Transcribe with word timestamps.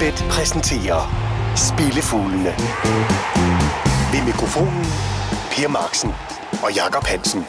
Unibet 0.00 0.24
præsenterer 0.30 1.00
Spillefuglene. 1.56 2.52
Ved 4.12 4.24
mikrofonen 4.26 4.84
Per 5.50 5.68
Marksen 5.68 6.10
og 6.62 6.72
Jakob 6.74 7.04
Hansen. 7.04 7.42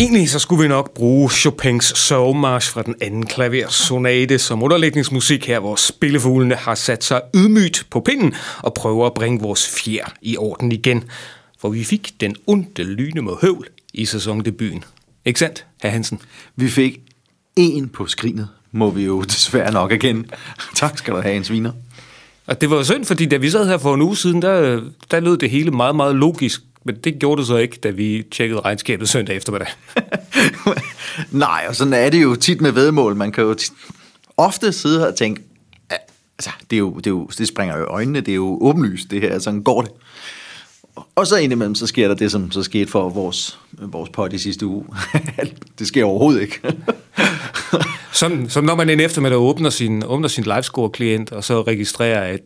Egentlig 0.00 0.30
så 0.30 0.38
skulle 0.38 0.62
vi 0.62 0.68
nok 0.68 0.94
bruge 0.94 1.30
Chopins 1.30 1.84
sovmarsch 1.84 2.72
fra 2.72 2.82
den 2.82 2.94
anden 3.00 3.26
klaversonate 3.26 4.38
som 4.38 4.62
underlægningsmusik 4.62 5.46
her, 5.46 5.58
hvor 5.58 5.76
spillefuglene 5.76 6.54
har 6.54 6.74
sat 6.74 7.04
sig 7.04 7.20
ydmygt 7.34 7.86
på 7.90 8.00
pinden 8.00 8.34
og 8.62 8.74
prøver 8.74 9.06
at 9.06 9.14
bringe 9.14 9.40
vores 9.40 9.68
fjer 9.68 10.06
i 10.22 10.36
orden 10.36 10.72
igen. 10.72 11.04
For 11.58 11.68
vi 11.68 11.84
fik 11.84 12.20
den 12.20 12.36
onde 12.46 12.82
lyne 12.82 13.22
med 13.22 13.32
høvl 13.40 13.68
i 13.94 14.04
sæsondebuten. 14.04 14.84
Ikke 15.24 15.38
sandt, 15.38 15.66
herr 15.82 15.90
Hansen? 15.90 16.20
Vi 16.56 16.68
fik 16.68 17.00
en 17.56 17.88
på 17.88 18.06
skrinet, 18.06 18.48
må 18.74 18.90
vi 18.90 19.04
jo 19.04 19.22
desværre 19.34 19.72
nok 19.72 19.92
erkende. 19.92 20.28
tak 20.74 20.98
skal 20.98 21.14
du 21.14 21.20
have, 21.20 21.36
en 21.36 21.44
sviner. 21.44 21.72
Og 22.46 22.60
det 22.60 22.70
var 22.70 22.76
jo 22.76 22.84
synd, 22.84 23.04
fordi 23.04 23.26
da 23.26 23.36
vi 23.36 23.50
sad 23.50 23.68
her 23.68 23.78
for 23.78 23.94
en 23.94 24.02
uge 24.02 24.16
siden, 24.16 24.42
der, 24.42 24.80
der 25.10 25.20
lød 25.20 25.36
det 25.36 25.50
hele 25.50 25.70
meget, 25.70 25.96
meget 25.96 26.16
logisk. 26.16 26.60
Men 26.84 26.96
det 26.96 27.18
gjorde 27.18 27.38
det 27.38 27.46
så 27.46 27.56
ikke, 27.56 27.78
da 27.82 27.90
vi 27.90 28.24
tjekkede 28.30 28.60
regnskabet 28.60 29.08
søndag 29.08 29.36
eftermiddag. 29.36 29.68
Nej, 31.30 31.64
og 31.68 31.76
sådan 31.76 31.92
er 31.92 32.10
det 32.10 32.22
jo 32.22 32.34
tit 32.34 32.60
med 32.60 32.70
vedmål. 32.70 33.16
Man 33.16 33.32
kan 33.32 33.44
jo 33.44 33.54
tit, 33.54 33.72
ofte 34.36 34.72
sidde 34.72 35.00
her 35.00 35.06
og 35.06 35.16
tænke, 35.16 35.42
altså, 36.38 36.50
det, 36.70 36.76
er 36.76 36.80
jo, 36.80 36.96
det, 36.96 37.06
er 37.06 37.10
jo, 37.10 37.28
det 37.38 37.48
springer 37.48 37.78
jo 37.78 37.82
i 37.82 37.86
øjnene, 37.86 38.20
det 38.20 38.32
er 38.32 38.36
jo 38.36 38.58
åbenlyst, 38.60 39.10
det 39.10 39.20
her, 39.20 39.38
sådan 39.38 39.62
går 39.62 39.82
det. 39.82 39.90
Og 41.14 41.26
så 41.26 41.36
indimellem, 41.36 41.74
så 41.74 41.86
sker 41.86 42.08
der 42.08 42.14
det, 42.14 42.30
som 42.30 42.50
så 42.50 42.62
skete 42.62 42.90
for 42.90 43.08
vores, 43.08 43.58
vores 43.72 44.10
pot 44.10 44.32
i 44.32 44.38
sidste 44.38 44.66
uge. 44.66 44.84
det 45.78 45.86
sker 45.86 46.04
overhovedet 46.04 46.42
ikke 46.42 46.60
som, 48.14 48.48
som 48.48 48.64
når 48.64 48.74
man 48.74 48.90
en 48.90 49.00
eftermiddag 49.00 49.38
åbner 49.38 49.70
sin, 49.70 50.04
åbner 50.04 50.28
sin 50.28 50.44
livescore-klient, 50.44 51.32
og 51.32 51.44
så 51.44 51.62
registrerer, 51.62 52.20
at 52.20 52.40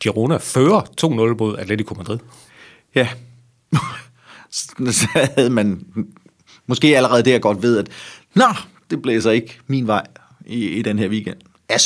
Girona 0.00 0.36
fører 0.36 0.80
2-0 0.80 1.06
mod 1.38 1.58
Atletico 1.58 1.94
Madrid. 1.94 2.18
Ja, 2.94 3.08
så 4.90 5.28
havde 5.36 5.50
man 5.50 5.86
måske 6.66 6.96
allerede 6.96 7.22
der 7.22 7.38
godt 7.38 7.62
ved, 7.62 7.78
at 7.78 7.88
nå, 8.34 8.46
det 8.90 9.02
blæser 9.02 9.30
ikke 9.30 9.58
min 9.66 9.86
vej 9.86 10.06
i, 10.46 10.68
i 10.68 10.82
den 10.82 10.98
her 10.98 11.08
weekend. 11.08 11.36
Jeg 11.68 11.80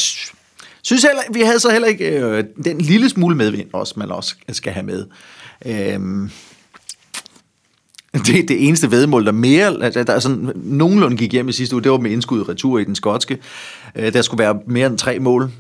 synes 0.82 1.02
heller, 1.02 1.22
vi 1.32 1.40
havde 1.40 1.60
så 1.60 1.70
heller 1.70 1.88
ikke 1.88 2.20
øh, 2.20 2.44
den 2.64 2.80
lille 2.80 3.08
smule 3.08 3.36
medvind, 3.36 3.68
også, 3.72 3.94
man 3.96 4.10
også 4.10 4.34
skal 4.50 4.72
have 4.72 4.86
med. 4.86 5.06
Øh, 5.66 6.30
det, 8.26 8.48
det 8.48 8.66
eneste 8.66 8.90
vedmål, 8.90 9.26
der 9.26 9.32
mere, 9.32 9.82
altså, 9.82 10.04
der 10.04 10.18
sådan, 10.18 10.52
nogenlunde 10.54 11.16
gik 11.16 11.32
hjem 11.32 11.48
i 11.48 11.52
sidste 11.52 11.74
uge, 11.74 11.82
det 11.82 11.92
var 11.92 11.98
med 11.98 12.10
indskud 12.10 12.48
retur 12.48 12.78
i 12.78 12.84
den 12.84 12.94
skotske. 12.94 13.38
Øh, 13.96 14.12
der 14.12 14.22
skulle 14.22 14.38
være 14.38 14.58
mere 14.66 14.86
end 14.86 14.98
tre 14.98 15.18
mål. 15.18 15.50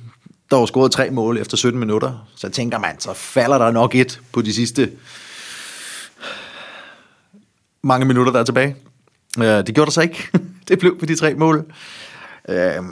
Der 0.50 0.56
var 0.56 0.66
scoret 0.66 0.92
tre 0.92 1.10
mål 1.10 1.38
efter 1.38 1.56
17 1.56 1.80
minutter. 1.80 2.28
Så 2.36 2.48
tænker 2.48 2.78
man, 2.78 3.00
så 3.00 3.14
falder 3.14 3.58
der 3.58 3.70
nok 3.70 3.94
et 3.94 4.20
på 4.32 4.42
de 4.42 4.54
sidste 4.54 4.90
mange 7.82 8.06
minutter, 8.06 8.32
der 8.32 8.40
er 8.40 8.44
tilbage. 8.44 8.76
Øh, 9.38 9.44
det 9.44 9.74
gjorde 9.74 9.86
der 9.86 9.92
så 9.92 10.00
ikke. 10.00 10.28
det 10.68 10.78
blev 10.78 10.98
på 10.98 11.06
de 11.06 11.14
tre 11.14 11.34
mål. 11.34 11.72
Øh, 12.48 12.84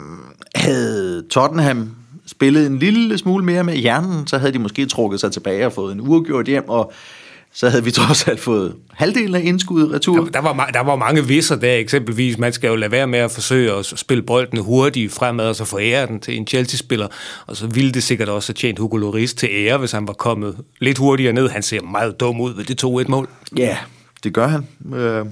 havde 0.55 1.23
Tottenham 1.29 1.95
spillet 2.25 2.67
en 2.67 2.79
lille 2.79 3.17
smule 3.17 3.45
mere 3.45 3.63
med 3.63 3.75
hjernen, 3.75 4.27
så 4.27 4.37
havde 4.37 4.53
de 4.53 4.59
måske 4.59 4.85
trukket 4.85 5.19
sig 5.19 5.31
tilbage 5.31 5.65
og 5.65 5.73
fået 5.73 5.93
en 5.93 6.01
uafgjort 6.01 6.45
hjem, 6.45 6.69
og 6.69 6.93
så 7.57 7.69
havde 7.69 7.83
vi 7.83 7.91
trods 7.91 8.27
alt 8.27 8.39
fået 8.39 8.75
halvdelen 8.91 9.35
af 9.35 9.41
indskuddet 9.43 9.91
retur. 9.91 10.23
Der, 10.23 10.31
der, 10.31 10.39
var, 10.39 10.69
der 10.73 10.79
var 10.79 10.95
mange 10.95 11.27
visser 11.27 11.55
der, 11.55 11.75
eksempelvis. 11.75 12.37
Man 12.37 12.53
skal 12.53 12.67
jo 12.67 12.75
lade 12.75 12.91
være 12.91 13.07
med 13.07 13.19
at 13.19 13.31
forsøge 13.31 13.73
at 13.73 13.85
spille 13.85 14.23
bolden 14.23 14.59
hurtigt 14.59 15.13
fremad, 15.13 15.49
og 15.49 15.55
så 15.55 15.65
forære 15.65 16.07
den 16.07 16.19
til 16.19 16.37
en 16.37 16.47
Chelsea-spiller. 16.47 17.07
Og 17.47 17.57
så 17.57 17.67
ville 17.67 17.91
det 17.91 18.03
sikkert 18.03 18.29
også 18.29 18.49
have 18.49 18.55
tjent 18.55 18.79
Hugo 18.79 18.97
Lloris 18.97 19.33
til 19.33 19.49
ære, 19.51 19.77
hvis 19.77 19.91
han 19.91 20.07
var 20.07 20.13
kommet 20.13 20.57
lidt 20.79 20.97
hurtigere 20.97 21.33
ned. 21.33 21.49
Han 21.49 21.63
ser 21.63 21.81
meget 21.81 22.19
dum 22.19 22.41
ud 22.41 22.53
ved 22.53 22.63
det 22.63 22.77
to 22.77 22.99
et 22.99 23.09
mål. 23.09 23.29
Ja, 23.57 23.77
det 24.23 24.33
gør 24.33 24.47
han. 24.47 24.67
Øh. 24.95 25.25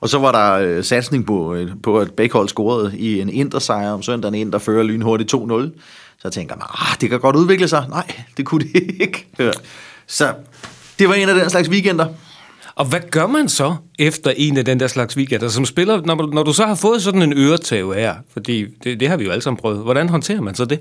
Og 0.00 0.08
så 0.08 0.18
var 0.18 0.32
der 0.32 0.52
øh, 0.52 0.84
satsning 0.84 1.26
på, 1.26 1.54
øh, 1.54 1.70
på, 1.82 1.98
at 1.98 2.12
Bækhold 2.12 2.48
scorede 2.48 2.98
i 2.98 3.20
en 3.20 3.28
intersejr 3.28 3.90
om 3.90 4.02
søndagen, 4.02 4.34
en 4.34 4.52
der 4.52 4.58
fører 4.58 4.82
lynhurtigt 4.82 5.34
2-0. 5.34 5.38
Så 6.18 6.30
tænker 6.30 6.56
man, 6.56 6.66
ah, 6.70 6.96
det 7.00 7.10
kan 7.10 7.20
godt 7.20 7.36
udvikle 7.36 7.68
sig. 7.68 7.86
Nej, 7.88 8.14
det 8.36 8.46
kunne 8.46 8.64
det 8.64 8.94
ikke. 9.00 9.26
Så 10.06 10.34
det 10.98 11.08
var 11.08 11.14
en 11.14 11.28
af 11.28 11.34
den 11.34 11.50
slags 11.50 11.68
weekender. 11.68 12.06
Og 12.74 12.84
hvad 12.84 13.00
gør 13.10 13.26
man 13.26 13.48
så 13.48 13.76
efter 13.98 14.32
en 14.36 14.56
af 14.56 14.64
den 14.64 14.80
der 14.80 14.86
slags 14.86 15.16
weekender 15.16 15.48
som 15.48 15.64
spiller, 15.64 16.00
når, 16.00 16.32
når 16.32 16.42
du 16.42 16.52
så 16.52 16.66
har 16.66 16.74
fået 16.74 17.02
sådan 17.02 17.22
en 17.22 17.32
øretæve 17.32 17.94
her? 17.94 18.14
Fordi 18.28 18.66
det, 18.84 19.00
det 19.00 19.08
har 19.08 19.16
vi 19.16 19.24
jo 19.24 19.30
alle 19.30 19.42
sammen 19.42 19.60
prøvet. 19.60 19.82
Hvordan 19.82 20.08
håndterer 20.08 20.40
man 20.40 20.54
så 20.54 20.64
det? 20.64 20.80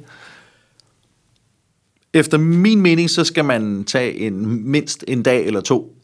Efter 2.13 2.37
min 2.37 2.81
mening, 2.81 3.09
så 3.09 3.23
skal 3.23 3.45
man 3.45 3.83
tage 3.83 4.17
en 4.17 4.69
mindst 4.71 5.03
en 5.07 5.23
dag 5.23 5.45
eller 5.45 5.61
to 5.61 5.95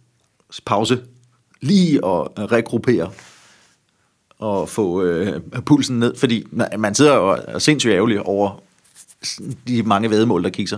pause, 0.65 0.99
lige 1.61 1.95
at 1.95 2.51
regruppere 2.51 3.11
og 4.39 4.69
få 4.69 5.03
øh, 5.03 5.41
pulsen 5.65 5.99
ned, 5.99 6.15
fordi 6.15 6.43
man 6.77 6.95
sidder 6.95 7.11
og 7.11 7.39
er 7.47 7.59
sindssygt 7.59 7.93
ærgerlig 7.93 8.21
over 8.21 8.63
de 9.67 9.83
mange 9.83 10.09
vedmål, 10.09 10.43
der 10.43 10.49
kigger. 10.49 10.77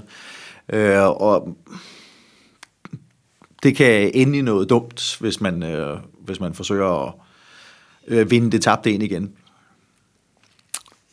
Øh, 0.74 1.08
og 1.08 1.58
det 3.64 3.76
kan 3.76 4.12
ende 4.14 4.38
i 4.38 4.42
noget 4.42 4.70
dumt, 4.70 5.18
hvis 5.20 5.42
man, 5.42 5.64
øh, 5.64 5.98
hvis 6.20 6.40
man 6.40 6.54
forsøger 6.54 7.08
at 7.08 7.14
øh, 8.08 8.32
vinde 8.32 8.52
det 8.52 8.62
tabte 8.62 8.92
ind 8.92 9.04
igen. 9.04 9.32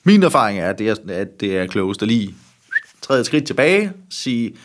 Min 0.05 0.23
erfaring 0.23 0.59
er, 0.59 0.71
at 0.71 0.79
det 0.79 0.89
er, 0.89 0.97
at 1.09 1.41
det 1.41 1.59
er 1.59 1.67
klogest 1.67 2.03
at 2.03 2.09
lige 2.09 2.35
træde 3.03 3.21
et 3.21 3.27
skridt 3.27 3.47
tilbage, 3.47 3.93
sige, 4.11 4.57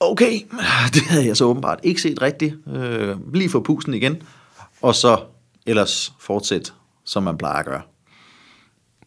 okay, 0.00 0.32
det 0.94 1.02
havde 1.02 1.26
jeg 1.26 1.36
så 1.36 1.44
åbenbart 1.44 1.80
ikke 1.82 2.02
set 2.02 2.22
rigtigt, 2.22 2.54
øh, 2.66 3.34
lige 3.34 3.50
få 3.50 3.60
pusen 3.60 3.94
igen, 3.94 4.22
og 4.82 4.94
så 4.94 5.24
ellers 5.66 6.12
fortsætte, 6.20 6.72
som 7.04 7.22
man 7.22 7.38
plejer 7.38 7.56
at 7.56 7.66
gøre. 7.66 7.82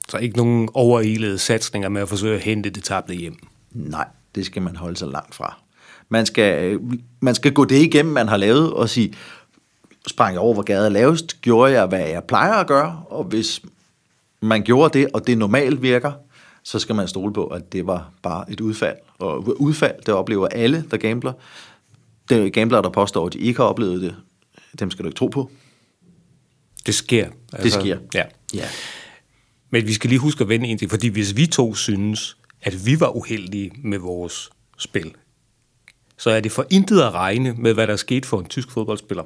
Så 0.09 0.17
ikke 0.17 0.37
nogen 0.37 0.69
overilede 0.73 1.37
satsninger 1.37 1.89
med 1.89 2.01
at 2.01 2.09
forsøge 2.09 2.35
at 2.35 2.41
hente 2.41 2.69
det 2.69 2.83
tabte 2.83 3.13
hjem? 3.13 3.37
Nej, 3.71 4.07
det 4.35 4.45
skal 4.45 4.61
man 4.61 4.75
holde 4.75 4.97
sig 4.97 5.07
langt 5.07 5.35
fra. 5.35 5.59
Man 6.09 6.25
skal, 6.25 6.79
man 7.19 7.35
skal 7.35 7.53
gå 7.53 7.65
det 7.65 7.81
igennem, 7.81 8.13
man 8.13 8.27
har 8.27 8.37
lavet, 8.37 8.73
og 8.73 8.89
sige, 8.89 9.13
sprang 10.07 10.33
jeg 10.33 10.41
over, 10.41 10.53
hvor 10.53 10.63
gaden 10.63 10.85
er 10.85 10.89
lavest, 10.89 11.41
gjorde 11.41 11.73
jeg, 11.73 11.85
hvad 11.85 12.07
jeg 12.07 12.23
plejer 12.23 12.53
at 12.53 12.67
gøre, 12.67 13.03
og 13.09 13.23
hvis 13.23 13.61
man 14.41 14.63
gjorde 14.63 14.99
det, 14.99 15.07
og 15.13 15.27
det 15.27 15.37
normalt 15.37 15.81
virker, 15.81 16.11
så 16.63 16.79
skal 16.79 16.95
man 16.95 17.07
stole 17.07 17.33
på, 17.33 17.47
at 17.47 17.73
det 17.73 17.87
var 17.87 18.11
bare 18.21 18.51
et 18.51 18.61
udfald. 18.61 18.97
Og 19.19 19.61
udfald, 19.61 19.95
det 20.05 20.13
oplever 20.13 20.47
alle, 20.47 20.85
der 20.91 20.97
gambler. 20.97 21.33
Det 22.29 22.53
gambler, 22.53 22.81
der 22.81 22.89
påstår, 22.89 23.25
at 23.25 23.33
de 23.33 23.39
ikke 23.39 23.59
har 23.59 23.65
oplevet 23.65 24.01
det, 24.01 24.15
dem 24.79 24.91
skal 24.91 25.03
du 25.03 25.09
ikke 25.09 25.17
tro 25.17 25.27
på. 25.27 25.51
Det 26.85 26.95
sker. 26.95 27.25
Altså, 27.53 27.63
det 27.63 27.73
sker. 27.73 27.97
Ja. 28.13 28.23
ja. 28.53 28.65
Men 29.69 29.87
vi 29.87 29.93
skal 29.93 30.09
lige 30.09 30.19
huske 30.19 30.41
at 30.41 30.49
vende 30.49 30.67
en 30.67 30.77
ting, 30.77 30.91
fordi 30.91 31.07
hvis 31.07 31.35
vi 31.35 31.45
to 31.45 31.75
synes, 31.75 32.37
at 32.61 32.85
vi 32.85 32.99
var 32.99 33.09
uheldige 33.09 33.71
med 33.83 33.97
vores 33.97 34.49
spil, 34.77 35.13
så 36.17 36.29
er 36.29 36.39
det 36.39 36.51
for 36.51 36.65
intet 36.69 37.01
at 37.01 37.13
regne 37.13 37.53
med, 37.57 37.73
hvad 37.73 37.87
der 37.87 37.93
er 37.93 37.97
sket 37.97 38.25
for 38.25 38.39
en 38.39 38.45
tysk 38.45 38.71
fodboldspiller 38.71 39.23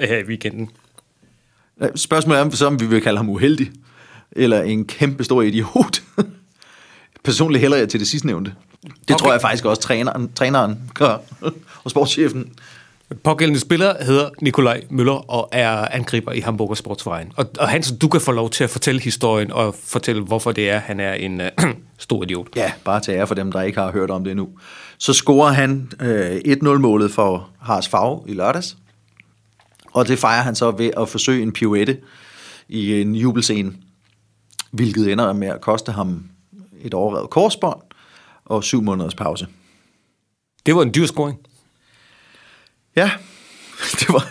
her 0.00 0.18
i 0.18 0.24
weekenden. 0.24 0.70
Spørgsmålet 1.94 2.40
er, 2.40 2.50
så 2.50 2.66
om 2.66 2.80
vi 2.80 2.86
vil 2.86 3.00
kalde 3.00 3.16
ham 3.16 3.28
uheldig, 3.28 3.70
eller 4.32 4.62
en 4.62 4.84
kæmpe 4.86 5.24
stor 5.24 5.42
idiot. 5.42 6.02
Personligt 7.24 7.60
hælder 7.60 7.76
jeg 7.76 7.88
til 7.88 8.00
det 8.00 8.08
sidste 8.08 8.26
nævnte. 8.26 8.54
Det 8.82 8.92
okay. 9.10 9.14
tror 9.14 9.32
jeg 9.32 9.40
faktisk 9.40 9.64
også 9.64 9.82
træneren, 9.82 10.32
træneren 10.32 10.90
gør, 10.94 11.16
og 11.84 11.90
sportschefen. 11.90 12.52
Pågældende 13.22 13.60
spiller 13.60 14.04
hedder 14.04 14.30
Nikolaj 14.40 14.82
Møller 14.90 15.30
og 15.30 15.48
er 15.52 15.68
angriber 15.70 16.32
i 16.32 16.40
Hamburger 16.40 16.74
Sportsvejen. 16.74 17.32
Og, 17.36 17.46
og 17.58 17.68
Hans, 17.68 17.92
du 18.00 18.08
kan 18.08 18.20
få 18.20 18.32
lov 18.32 18.50
til 18.50 18.64
at 18.64 18.70
fortælle 18.70 19.00
historien 19.00 19.52
og 19.52 19.74
fortælle, 19.84 20.22
hvorfor 20.22 20.52
det 20.52 20.70
er, 20.70 20.78
han 20.78 21.00
er 21.00 21.12
en 21.12 21.40
uh, 21.40 21.46
stor 21.98 22.22
idiot. 22.22 22.46
Ja, 22.56 22.72
bare 22.84 23.00
til 23.00 23.12
ære 23.12 23.26
for 23.26 23.34
dem, 23.34 23.52
der 23.52 23.62
ikke 23.62 23.80
har 23.80 23.92
hørt 23.92 24.10
om 24.10 24.24
det 24.24 24.30
endnu. 24.30 24.48
Så 25.04 25.12
scorer 25.12 25.52
han 25.52 25.92
øh, 26.00 26.36
1-0-målet 26.36 27.10
for 27.10 27.50
Hars 27.60 27.88
Fag 27.88 28.22
i 28.26 28.32
lørdags. 28.32 28.76
Og 29.92 30.08
det 30.08 30.18
fejrer 30.18 30.42
han 30.42 30.54
så 30.54 30.70
ved 30.70 30.90
at 30.96 31.08
forsøge 31.08 31.42
en 31.42 31.52
pirouette 31.52 31.98
i 32.68 33.00
en 33.00 33.14
jubelscene, 33.14 33.72
hvilket 34.70 35.12
ender 35.12 35.32
med 35.32 35.48
at 35.48 35.60
koste 35.60 35.92
ham 35.92 36.24
et 36.82 36.94
overrevet 36.94 37.30
korsbånd 37.30 37.80
og 38.44 38.64
syv 38.64 38.82
måneders 38.82 39.14
pause. 39.14 39.46
Det 40.66 40.74
var 40.74 40.82
en 40.82 40.94
dyr 40.94 41.06
scoring. 41.06 41.38
Ja, 42.96 43.10
det 44.00 44.08
var... 44.08 44.26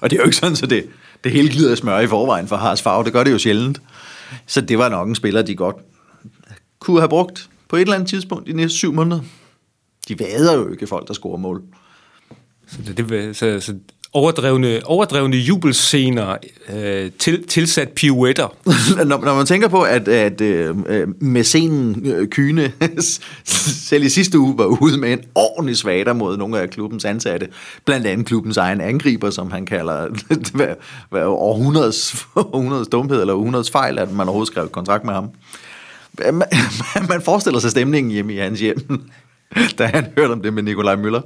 Og 0.00 0.10
det 0.10 0.16
er 0.16 0.20
jo 0.20 0.26
ikke 0.26 0.36
sådan, 0.36 0.56
så 0.56 0.66
det, 0.66 0.88
det 1.24 1.32
hele 1.32 1.48
glider 1.48 1.74
smør 1.74 1.98
i 1.98 2.06
forvejen 2.06 2.48
for 2.48 2.56
Hars 2.56 2.82
Farve. 2.82 3.04
Det 3.04 3.12
gør 3.12 3.24
det 3.24 3.32
jo 3.32 3.38
sjældent. 3.38 3.82
Så 4.46 4.60
det 4.60 4.78
var 4.78 4.88
nok 4.88 5.08
en 5.08 5.14
spiller, 5.14 5.42
de 5.42 5.56
godt 5.56 5.76
kunne 6.78 7.00
have 7.00 7.08
brugt 7.08 7.50
på 7.68 7.76
et 7.76 7.80
eller 7.80 7.94
andet 7.94 8.08
tidspunkt 8.08 8.48
i 8.48 8.52
næste 8.52 8.78
syv 8.78 8.92
måneder. 8.92 9.20
De 10.08 10.18
vader 10.18 10.54
jo 10.54 10.72
ikke 10.72 10.86
folk, 10.86 11.08
der 11.08 11.14
scorer 11.14 11.38
mål. 11.38 11.62
Så, 12.66 12.78
det, 12.86 13.08
det, 13.08 13.36
så, 13.36 13.60
så, 13.60 13.74
overdrevne, 14.12 14.80
overdrevne 14.84 15.36
jubelscener, 15.36 16.36
øh, 16.74 17.10
til, 17.18 17.46
tilsat 17.46 17.88
pirouetter. 17.88 18.56
når, 19.06 19.24
når 19.24 19.34
man 19.34 19.46
tænker 19.46 19.68
på, 19.68 19.82
at, 19.82 20.08
at 20.08 20.40
øh, 20.40 20.76
med 21.22 21.44
scenen 21.44 22.06
øh, 22.06 22.28
Kyne 22.28 22.72
selv 23.88 24.04
i 24.04 24.08
sidste 24.08 24.38
uge 24.38 24.58
var 24.58 24.64
ude 24.64 24.98
med 24.98 25.12
en 25.12 25.20
ordentlig 25.34 25.76
svater 25.76 26.12
mod 26.12 26.36
nogle 26.36 26.60
af 26.60 26.70
klubbens 26.70 27.04
ansatte, 27.04 27.48
blandt 27.84 28.06
andet 28.06 28.26
klubbens 28.26 28.56
egen 28.56 28.80
angriber, 28.80 29.30
som 29.30 29.50
han 29.50 29.66
kalder 29.66 30.08
hvad, 30.54 30.74
hvad, 31.10 31.22
århundredes, 31.24 32.26
århundredes 32.36 32.88
dumhed 32.88 33.20
eller 33.20 33.34
århundredes 33.34 33.70
fejl, 33.70 33.98
at 33.98 34.12
man 34.12 34.28
overhovedet 34.28 34.52
skrev 34.52 34.68
kontrakt 34.68 35.04
med 35.04 35.14
ham. 35.14 35.28
Man, 36.18 36.42
man 37.08 37.22
forestiller 37.22 37.60
sig 37.60 37.70
stemningen 37.70 38.12
hjemme 38.12 38.34
i 38.34 38.36
hans 38.36 38.60
hjem, 38.60 39.02
da 39.78 39.86
han 39.86 40.06
hørte 40.16 40.32
om 40.32 40.42
det 40.42 40.52
med 40.52 40.62
Nikolaj 40.62 40.96
Møller. 40.96 41.22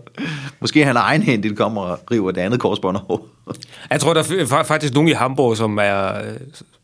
Måske 0.60 0.84
han 0.84 0.96
egenhændigt 0.96 1.56
kommer 1.56 1.82
og 1.82 1.98
river 2.10 2.30
det 2.30 2.40
andet 2.40 2.60
korsbånd 2.60 2.96
over. 3.08 3.20
Jeg 3.90 4.00
tror, 4.00 4.14
der 4.14 4.20
er 4.20 4.64
faktisk 4.64 4.94
nogen 4.94 5.08
i 5.08 5.12
Hamburg, 5.12 5.56
som 5.56 5.78
er... 5.78 6.22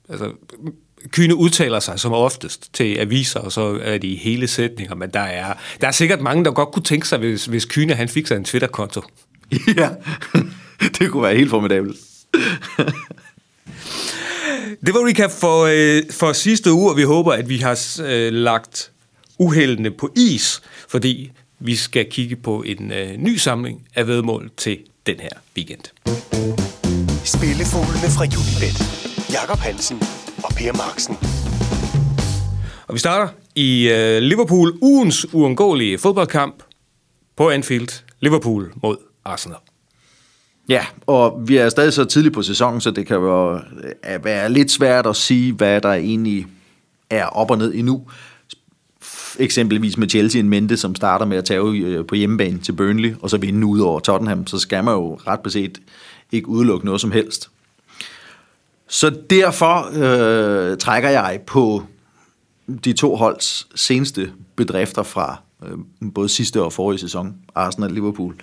Altså, 0.08 0.32
Kyne 1.08 1.34
udtaler 1.34 1.80
sig 1.80 2.00
som 2.00 2.12
oftest 2.12 2.74
til 2.74 2.98
aviser, 2.98 3.40
og 3.40 3.52
så 3.52 3.78
er 3.82 3.98
de 3.98 4.16
hele 4.16 4.48
sætninger, 4.48 4.94
men 4.94 5.10
der 5.10 5.20
er, 5.20 5.54
der 5.80 5.86
er 5.86 5.90
sikkert 5.90 6.20
mange, 6.20 6.44
der 6.44 6.50
godt 6.50 6.72
kunne 6.72 6.82
tænke 6.82 7.08
sig, 7.08 7.18
hvis, 7.18 7.44
hvis 7.44 7.64
Kyne 7.64 7.94
han 7.94 8.08
fik 8.08 8.26
sig 8.26 8.36
en 8.36 8.44
Twitter-konto. 8.44 9.02
Ja, 9.76 9.88
det 10.98 11.10
kunne 11.10 11.22
være 11.22 11.36
helt 11.36 11.50
formidabelt. 11.50 11.96
Det 14.86 14.94
var 14.94 15.08
recap 15.08 15.30
for, 15.30 15.64
øh, 15.70 16.02
for 16.10 16.32
sidste 16.32 16.72
uge, 16.72 16.90
og 16.90 16.96
vi 16.96 17.02
håber, 17.02 17.32
at 17.32 17.48
vi 17.48 17.56
har 17.56 18.00
øh, 18.04 18.32
lagt 18.32 18.91
uheldene 19.38 19.90
på 19.90 20.12
is, 20.16 20.62
fordi 20.88 21.32
vi 21.58 21.76
skal 21.76 22.10
kigge 22.10 22.36
på 22.36 22.62
en 22.62 22.92
øh, 22.92 23.16
ny 23.16 23.36
samling 23.36 23.88
af 23.94 24.06
vedmål 24.06 24.50
til 24.56 24.78
den 25.06 25.20
her 25.20 25.30
weekend. 25.56 25.82
Spillefuglene 27.24 28.08
fra 28.16 28.24
Unibet. 28.24 28.76
Jakob 29.32 29.58
Hansen 29.58 29.98
og 30.44 30.50
Per 30.56 30.72
Marksen. 30.72 31.16
Og 32.86 32.94
vi 32.94 32.98
starter 32.98 33.28
i 33.54 33.88
øh, 33.88 34.22
Liverpool, 34.22 34.78
ugens 34.82 35.34
uundgåelige 35.34 35.98
fodboldkamp 35.98 36.62
på 37.36 37.50
Anfield. 37.50 38.02
Liverpool 38.20 38.72
mod 38.82 38.96
Arsenal. 39.24 39.58
Ja, 40.68 40.86
og 41.06 41.48
vi 41.48 41.56
er 41.56 41.68
stadig 41.68 41.92
så 41.92 42.04
tidligt 42.04 42.34
på 42.34 42.42
sæsonen, 42.42 42.80
så 42.80 42.90
det 42.90 43.06
kan 43.06 43.22
være, 43.22 43.62
være 44.24 44.52
lidt 44.52 44.70
svært 44.70 45.06
at 45.06 45.16
sige, 45.16 45.52
hvad 45.52 45.80
der 45.80 45.92
egentlig 45.92 46.46
er 47.10 47.26
op 47.26 47.50
og 47.50 47.58
ned 47.58 47.74
endnu. 47.74 48.06
Eksempelvis 49.38 49.98
med 49.98 50.08
Chelsea 50.08 50.40
en 50.40 50.48
mente, 50.48 50.76
som 50.76 50.94
starter 50.94 51.26
med 51.26 51.36
at 51.36 51.44
tage 51.44 51.60
øh, 51.60 52.06
på 52.06 52.14
hjemmebane 52.14 52.58
til 52.58 52.72
Burnley, 52.72 53.14
og 53.20 53.30
så 53.30 53.36
vinde 53.36 53.66
ud 53.66 53.80
over 53.80 54.00
Tottenham, 54.00 54.46
så 54.46 54.58
skal 54.58 54.84
man 54.84 54.94
jo 54.94 55.14
ret 55.14 55.40
beset 55.40 55.78
ikke 56.32 56.48
udelukke 56.48 56.86
noget 56.86 57.00
som 57.00 57.12
helst. 57.12 57.50
Så 58.88 59.16
derfor 59.30 59.90
øh, 59.94 60.78
trækker 60.78 61.08
jeg 61.08 61.40
på 61.46 61.82
de 62.84 62.92
to 62.92 63.16
holds 63.16 63.68
seneste 63.74 64.32
bedrifter 64.56 65.02
fra 65.02 65.40
øh, 65.66 66.10
både 66.14 66.28
sidste 66.28 66.62
og 66.62 66.72
forrige 66.72 66.98
sæson, 66.98 67.34
Arsenal 67.54 67.90
og 67.90 67.94
Liverpool. 67.94 68.34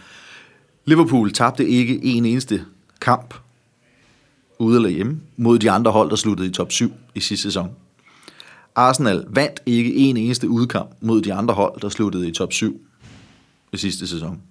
Liverpool 0.85 1.33
tabte 1.33 1.67
ikke 1.67 2.03
en 2.03 2.25
eneste 2.25 2.65
kamp 3.01 3.33
ude 4.59 4.75
eller 4.75 4.89
hjemme 4.89 5.19
mod 5.37 5.59
de 5.59 5.71
andre 5.71 5.91
hold, 5.91 6.09
der 6.09 6.15
sluttede 6.15 6.47
i 6.47 6.51
top 6.51 6.71
7 6.71 6.91
i 7.15 7.19
sidste 7.19 7.43
sæson. 7.43 7.69
Arsenal 8.79 9.25
vandt 9.27 9.61
ikke 9.65 9.95
en 9.95 10.17
eneste 10.17 10.49
udkamp 10.49 10.89
mod 11.01 11.21
de 11.21 11.33
andre 11.33 11.53
hold, 11.53 11.81
der 11.81 11.89
sluttede 11.89 12.27
i 12.27 12.31
top 12.31 12.53
7 12.53 12.81
i 13.73 13.77
sidste 13.77 14.07
sæson. 14.07 14.41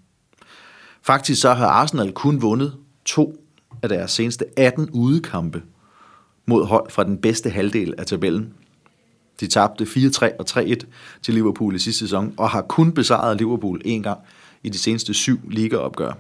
Faktisk 1.03 1.41
så 1.41 1.55
har 1.55 1.67
Arsenal 1.67 2.13
kun 2.13 2.43
vundet 2.43 2.75
to 3.05 3.45
af 3.83 3.89
deres 3.89 4.11
seneste 4.11 4.45
18 4.57 4.91
udekampe 4.93 5.63
mod 6.47 6.67
hold 6.67 6.91
fra 6.91 7.05
den 7.05 7.19
bedste 7.19 7.51
halvdel 7.51 7.95
af 7.99 8.07
tabellen. 8.07 8.55
De 9.41 9.47
tabte 9.47 9.85
4-3 9.85 10.37
og 10.39 10.45
3-1 10.51 10.75
til 11.23 11.35
Liverpool 11.35 11.75
i 11.75 11.79
sidste 11.79 11.99
sæson, 11.99 12.35
og 12.37 12.51
har 12.51 12.63
kun 12.63 12.93
besejret 12.93 13.39
Liverpool 13.39 13.81
en 13.85 14.03
gang 14.03 14.19
i 14.63 14.69
de 14.69 14.79
seneste 14.79 15.15
syv 15.15 15.41
ligaopgør. 15.51 16.13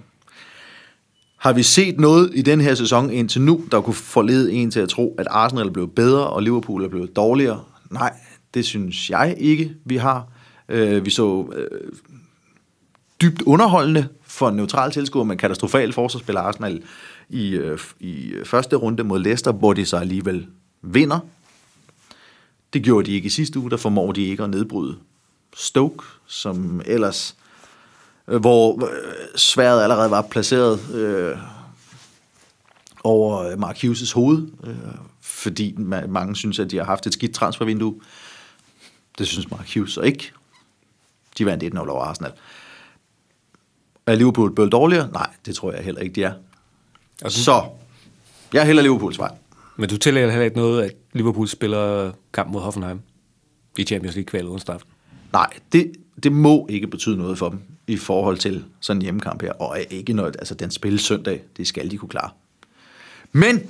Har 1.37 1.53
vi 1.53 1.63
set 1.63 2.01
noget 2.01 2.31
i 2.35 2.43
den 2.43 2.61
her 2.61 2.75
sæson 2.75 3.11
indtil 3.11 3.43
nu, 3.43 3.65
der 3.71 3.81
kunne 3.81 3.95
forlede 3.95 4.53
en 4.53 4.71
til 4.71 4.81
at 4.81 4.89
tro, 4.89 5.15
at 5.19 5.27
Arsenal 5.31 5.67
er 5.67 5.73
blevet 5.73 5.93
bedre, 5.93 6.27
og 6.27 6.43
Liverpool 6.43 6.85
er 6.85 6.89
blevet 6.89 7.17
dårligere? 7.17 7.65
Nej, 7.91 8.13
det 8.55 8.65
synes 8.65 9.11
jeg 9.11 9.35
ikke, 9.39 9.75
vi 9.85 9.97
har. 9.97 10.27
Øh, 10.69 11.05
vi 11.05 11.11
så 11.11 11.53
øh, 11.57 11.93
dybt 13.23 13.43
underholdende 13.43 14.09
for 14.23 14.49
en 14.49 14.57
neutral 14.57 14.91
tilskuer, 14.91 15.25
men 15.25 15.39
katastrofalt 15.39 15.95
forsvarsspiller 15.95 16.41
Arsenal 16.41 16.83
i, 17.29 17.51
øh, 17.51 17.79
i 18.01 18.35
første 18.45 18.77
runde 18.77 19.05
mod 19.05 19.19
Leicester, 19.19 19.53
hvor 19.53 19.73
de 19.73 19.87
så 19.87 19.97
alligevel 19.97 20.47
vinder. 20.83 21.19
Det 22.73 22.83
gjorde 22.83 23.07
de 23.07 23.13
ikke 23.13 23.27
i 23.27 23.31
sidste 23.31 23.59
uge, 23.59 23.71
der 23.71 23.77
formår 23.77 24.13
de 24.13 24.23
ikke 24.23 24.43
at 24.43 24.51
nedbryde 24.51 24.97
Stoke, 25.57 26.05
som 26.27 26.83
ellers 26.87 27.37
øh, 28.29 28.41
hvor 28.41 28.85
øh, 28.85 28.89
sværet 29.37 29.83
allerede 29.83 30.11
var 30.11 30.23
placeret 30.23 30.95
øh, 30.95 31.37
over 33.05 33.57
Mark 33.57 33.85
Hughes' 33.85 34.15
hoved, 34.15 34.49
øh, 34.65 34.77
fordi 35.21 35.75
mange 36.09 36.37
synes, 36.37 36.59
at 36.59 36.71
de 36.71 36.77
har 36.77 36.85
haft 36.85 37.07
et 37.07 37.13
skidt 37.13 37.35
transfervindue. 37.35 38.01
Det 39.19 39.27
synes 39.27 39.51
Mark 39.51 39.75
Hughes 39.75 39.93
så 39.93 40.01
ikke. 40.01 40.33
De 41.39 41.47
vandt 41.47 41.65
1-0 41.65 41.79
over 41.79 42.03
Arsenal. 42.03 42.33
Er 44.07 44.15
Liverpool 44.15 44.55
blevet 44.55 44.73
dårligere? 44.73 45.11
Nej, 45.13 45.31
det 45.47 45.55
tror 45.55 45.73
jeg 45.73 45.85
heller 45.85 46.01
ikke, 46.01 46.15
de 46.15 46.23
er. 46.23 46.33
Altså, 47.23 47.45
så, 47.45 47.65
jeg 48.53 48.61
er 48.61 48.65
heller 48.65 48.83
Liverpools 48.83 49.19
vej. 49.19 49.35
Men 49.77 49.89
du 49.89 49.97
tillægger 49.97 50.31
heller 50.31 50.45
ikke 50.45 50.57
noget, 50.57 50.83
at 50.83 50.93
Liverpool 51.13 51.49
spiller 51.49 52.13
kamp 52.33 52.51
mod 52.51 52.61
Hoffenheim 52.61 53.01
i 53.79 53.85
Champions 53.85 54.17
League 54.17 54.27
kval 54.27 54.47
uden 54.47 54.59
straf? 54.59 54.81
Nej, 55.33 55.51
det, 55.73 55.93
det 56.23 56.33
må 56.33 56.67
ikke 56.71 56.87
betyde 56.87 57.17
noget 57.17 57.39
for 57.39 57.49
dem 57.49 57.61
i 57.87 57.97
forhold 57.97 58.39
til 58.39 58.65
sådan 58.81 58.99
en 58.99 59.03
hjemmekamp 59.03 59.43
her, 59.43 59.53
og 59.53 59.79
ikke 59.91 60.13
noget, 60.13 60.37
altså 60.39 60.55
den 60.55 60.71
spil 60.71 60.99
søndag, 60.99 61.43
det 61.57 61.67
skal 61.67 61.91
de 61.91 61.99
kunne 61.99 62.09
klare. 62.09 62.31
Men 63.33 63.63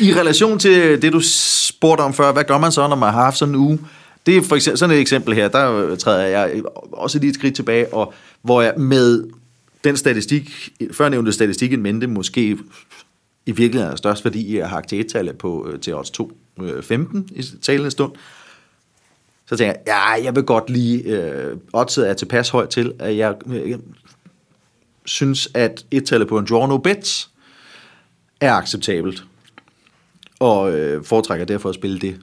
i 0.00 0.14
relation 0.14 0.58
til 0.58 1.02
det, 1.02 1.12
du 1.12 1.20
spurgte 1.20 2.02
om 2.02 2.14
før, 2.14 2.32
hvad 2.32 2.44
gør 2.44 2.58
man 2.58 2.72
så, 2.72 2.88
når 2.88 2.96
man 2.96 3.12
har 3.12 3.22
haft 3.22 3.38
sådan 3.38 3.54
en 3.54 3.60
uge? 3.60 3.78
Det 4.26 4.36
er 4.36 4.42
for 4.42 4.56
eksempel 4.56 4.78
sådan 4.78 4.96
et 4.96 5.00
eksempel 5.00 5.34
her, 5.34 5.48
der 5.48 5.96
træder 5.96 6.26
jeg 6.26 6.62
også 6.92 7.18
lige 7.18 7.30
et 7.30 7.34
skridt 7.34 7.54
tilbage, 7.54 7.94
og 7.94 8.14
hvor 8.42 8.62
jeg 8.62 8.74
med 8.76 9.24
den 9.84 9.96
statistik, 9.96 10.70
førnævnte 10.92 11.32
statistik 11.32 11.72
en 11.72 11.82
mente, 11.82 12.06
måske 12.06 12.58
i 13.46 13.52
virkeligheden 13.52 13.92
er 13.92 13.96
størst, 13.96 14.22
fordi 14.22 14.58
jeg 14.58 14.68
har 14.68 14.76
aktivitettallet 14.76 15.38
på 15.38 15.68
øh, 15.68 15.80
til 15.80 15.94
odds 15.94 16.10
2.15 16.10 16.62
øh, 16.62 17.22
i 17.32 17.42
talende 17.62 17.90
stund. 17.90 18.12
Så 19.46 19.56
tænker 19.56 19.72
jeg, 19.72 19.82
ja, 19.86 20.24
jeg 20.24 20.36
vil 20.36 20.44
godt 20.44 20.70
lige, 20.70 21.02
øh, 21.02 21.56
oddset 21.72 22.08
er 22.08 22.14
tilpas 22.14 22.48
højt 22.48 22.68
til, 22.68 22.92
at 22.98 23.16
jeg, 23.16 23.34
jeg 23.46 23.78
synes, 25.04 25.48
at 25.54 25.84
et 25.90 26.04
tallet 26.06 26.28
på 26.28 26.38
en 26.38 26.46
draw 26.50 26.66
no 26.66 26.78
bets 26.78 27.30
er 28.44 28.52
acceptabelt. 28.52 29.24
Og 30.38 30.72
øh, 30.72 31.04
foretrækker 31.04 31.46
derfor 31.46 31.68
at 31.68 31.74
spille 31.74 31.98
det 31.98 32.16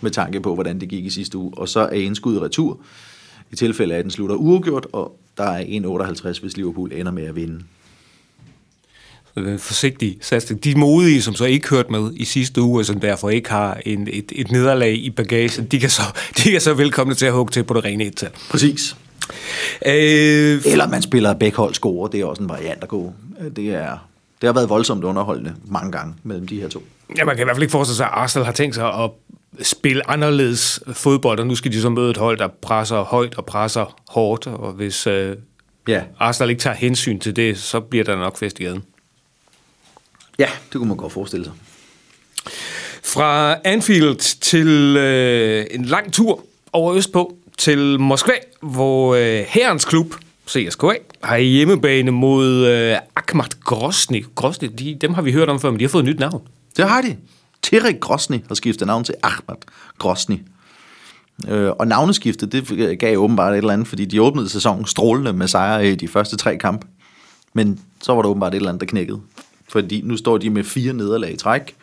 med 0.00 0.10
tanke 0.10 0.40
på, 0.40 0.54
hvordan 0.54 0.80
det 0.80 0.88
gik 0.88 1.04
i 1.04 1.10
sidste 1.10 1.38
uge. 1.38 1.52
Og 1.56 1.68
så 1.68 1.80
er 1.80 1.88
en 1.88 2.14
skud 2.14 2.38
retur, 2.38 2.80
i 3.52 3.56
tilfælde 3.56 3.94
af, 3.94 3.98
at 3.98 4.04
den 4.04 4.10
slutter 4.10 4.36
uafgjort, 4.36 4.86
og 4.92 5.18
der 5.36 5.44
er 5.44 5.64
1,58, 5.64 6.40
hvis 6.40 6.56
Liverpool 6.56 6.92
ender 6.92 7.12
med 7.12 7.24
at 7.24 7.36
vinde. 7.36 7.62
Forsigtig 9.58 10.18
satsning. 10.20 10.64
De 10.64 10.74
modige, 10.74 11.22
som 11.22 11.34
så 11.34 11.44
ikke 11.44 11.68
hørte 11.68 11.92
med 11.92 12.10
i 12.14 12.24
sidste 12.24 12.62
uge, 12.62 12.80
og 12.80 12.84
som 12.84 13.00
derfor 13.00 13.30
ikke 13.30 13.50
har 13.50 13.80
en, 13.86 14.08
et, 14.12 14.32
et 14.34 14.50
nederlag 14.50 14.94
i 14.94 15.10
bagagen, 15.10 15.66
de 15.66 15.80
kan, 15.80 15.90
så, 15.90 16.02
de 16.38 16.50
kan 16.50 16.60
så 16.60 16.74
velkomne 16.74 17.14
til 17.14 17.26
at 17.26 17.32
hugge 17.32 17.50
til 17.50 17.64
på 17.64 17.74
det 17.74 17.84
rene 17.84 18.04
et 18.04 18.30
Præcis. 18.50 18.96
Øh, 19.86 20.62
Eller 20.64 20.88
man 20.88 21.02
spiller 21.02 21.34
bækhold 21.34 21.74
score, 21.74 22.10
det 22.12 22.20
er 22.20 22.24
også 22.24 22.42
en 22.42 22.48
variant 22.48 22.82
at 22.82 22.88
gå. 22.88 23.12
Det, 23.56 23.68
er, 23.68 24.07
det 24.40 24.46
har 24.48 24.52
været 24.52 24.68
voldsomt 24.68 25.04
underholdende 25.04 25.54
mange 25.64 25.92
gange 25.92 26.14
mellem 26.22 26.46
de 26.46 26.60
her 26.60 26.68
to. 26.68 26.82
Ja, 27.16 27.24
man 27.24 27.36
kan 27.36 27.42
i 27.42 27.44
hvert 27.44 27.56
fald 27.56 27.62
ikke 27.62 27.72
forestille 27.72 27.96
sig, 27.96 28.06
at 28.06 28.12
Arsenal 28.12 28.44
har 28.44 28.52
tænkt 28.52 28.74
sig 28.74 28.94
at 28.94 29.10
spille 29.62 30.10
anderledes 30.10 30.80
fodbold, 30.92 31.40
og 31.40 31.46
nu 31.46 31.54
skal 31.54 31.72
de 31.72 31.80
så 31.80 31.90
møde 31.90 32.10
et 32.10 32.16
hold, 32.16 32.38
der 32.38 32.48
presser 32.62 33.02
højt 33.02 33.34
og 33.34 33.46
presser 33.46 33.96
hårdt, 34.08 34.46
og 34.46 34.72
hvis 34.72 35.06
øh, 35.06 35.36
ja. 35.88 36.02
Arsenal 36.18 36.50
ikke 36.50 36.60
tager 36.60 36.76
hensyn 36.76 37.18
til 37.18 37.36
det, 37.36 37.58
så 37.58 37.80
bliver 37.80 38.04
der 38.04 38.16
nok 38.16 38.38
fest 38.38 38.60
i 38.60 38.64
gaden. 38.64 38.82
Ja, 40.38 40.48
det 40.72 40.78
kunne 40.78 40.88
man 40.88 40.96
godt 40.96 41.12
forestille 41.12 41.44
sig. 41.44 41.52
Fra 43.04 43.56
Anfield 43.64 44.40
til 44.40 44.96
øh, 44.96 45.66
en 45.70 45.84
lang 45.84 46.12
tur 46.12 46.44
over 46.72 46.94
Østpå 46.94 47.36
til 47.58 48.00
Moskva, 48.00 48.32
hvor 48.60 49.14
øh, 49.14 49.44
herrens 49.48 49.84
klub, 49.84 50.14
CSKA, 50.48 50.94
har 51.22 51.38
hjemmebane 51.38 52.10
mod 52.10 52.66
øh, 52.66 52.96
Akhmat 53.16 53.60
Grosny. 53.60 54.24
Grosny, 54.34 54.68
de, 54.78 54.96
dem 55.00 55.14
har 55.14 55.22
vi 55.22 55.32
hørt 55.32 55.48
om 55.48 55.60
før, 55.60 55.70
men 55.70 55.78
de 55.78 55.84
har 55.84 55.88
fået 55.88 56.02
et 56.02 56.08
nyt 56.08 56.18
navn. 56.18 56.48
Det 56.76 56.88
har 56.88 57.02
de. 57.02 57.16
Terek 57.62 58.00
Grosny 58.00 58.44
har 58.48 58.54
skiftet 58.54 58.86
navn 58.86 59.04
til 59.04 59.14
Ahmad 59.22 59.56
Grosny. 59.98 60.38
Øh, 61.48 61.70
og 61.70 61.86
navneskiftet, 61.86 62.52
det 62.52 62.98
gav 62.98 63.18
åbenbart 63.18 63.52
et 63.52 63.58
eller 63.58 63.72
andet, 63.72 63.88
fordi 63.88 64.04
de 64.04 64.22
åbnede 64.22 64.48
sæsonen 64.48 64.86
strålende 64.86 65.32
med 65.32 65.48
sejre 65.48 65.88
i 65.88 65.94
de 65.94 66.08
første 66.08 66.36
tre 66.36 66.58
kampe. 66.58 66.86
Men 67.52 67.80
så 68.02 68.14
var 68.14 68.22
der 68.22 68.28
åbenbart 68.28 68.52
et 68.52 68.56
eller 68.56 68.68
andet, 68.68 68.80
der 68.80 68.86
knækkede. 68.86 69.20
Fordi 69.68 70.00
nu 70.04 70.16
står 70.16 70.38
de 70.38 70.50
med 70.50 70.64
fire 70.64 70.92
nederlag 70.92 71.32
i 71.32 71.36
træk, 71.36 71.76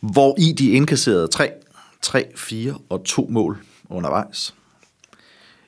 hvor 0.00 0.34
i 0.38 0.52
de 0.52 0.70
indkasserede 0.70 1.28
3, 1.28 1.50
3, 2.02 2.24
4 2.36 2.74
og 2.88 3.04
2 3.04 3.26
mål 3.30 3.58
undervejs. 3.88 4.54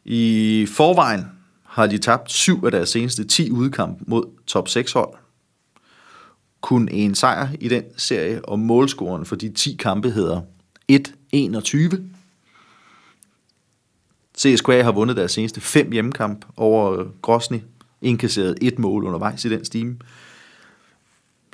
I 0.04 0.66
forvejen 0.73 1.25
har 1.75 1.87
de 1.87 1.99
tabt 1.99 2.33
syv 2.33 2.64
af 2.64 2.71
deres 2.71 2.88
seneste 2.88 3.25
10 3.25 3.50
udkamp 3.50 3.99
mod 4.07 4.25
top 4.47 4.69
6 4.69 4.93
hold. 4.93 5.14
Kun 6.61 6.88
en 6.88 7.14
sejr 7.14 7.49
i 7.61 7.69
den 7.69 7.83
serie, 7.97 8.45
og 8.45 8.59
målscoren 8.59 9.26
for 9.26 9.37
de 9.37 9.49
10 9.49 9.76
kampe 9.78 10.11
hedder 10.11 10.40
1-21. 10.93 10.97
CSKA 14.38 14.83
har 14.83 14.93
vundet 14.93 15.16
deres 15.16 15.33
seneste 15.33 15.61
fem 15.61 15.93
hjemmekamp 15.93 16.45
over 16.57 16.93
øh, 16.93 17.07
Grosny, 17.23 17.59
indkasseret 18.02 18.59
et 18.62 18.78
mål 18.78 19.04
undervejs 19.04 19.45
i 19.45 19.49
den 19.49 19.64
stime. 19.64 19.97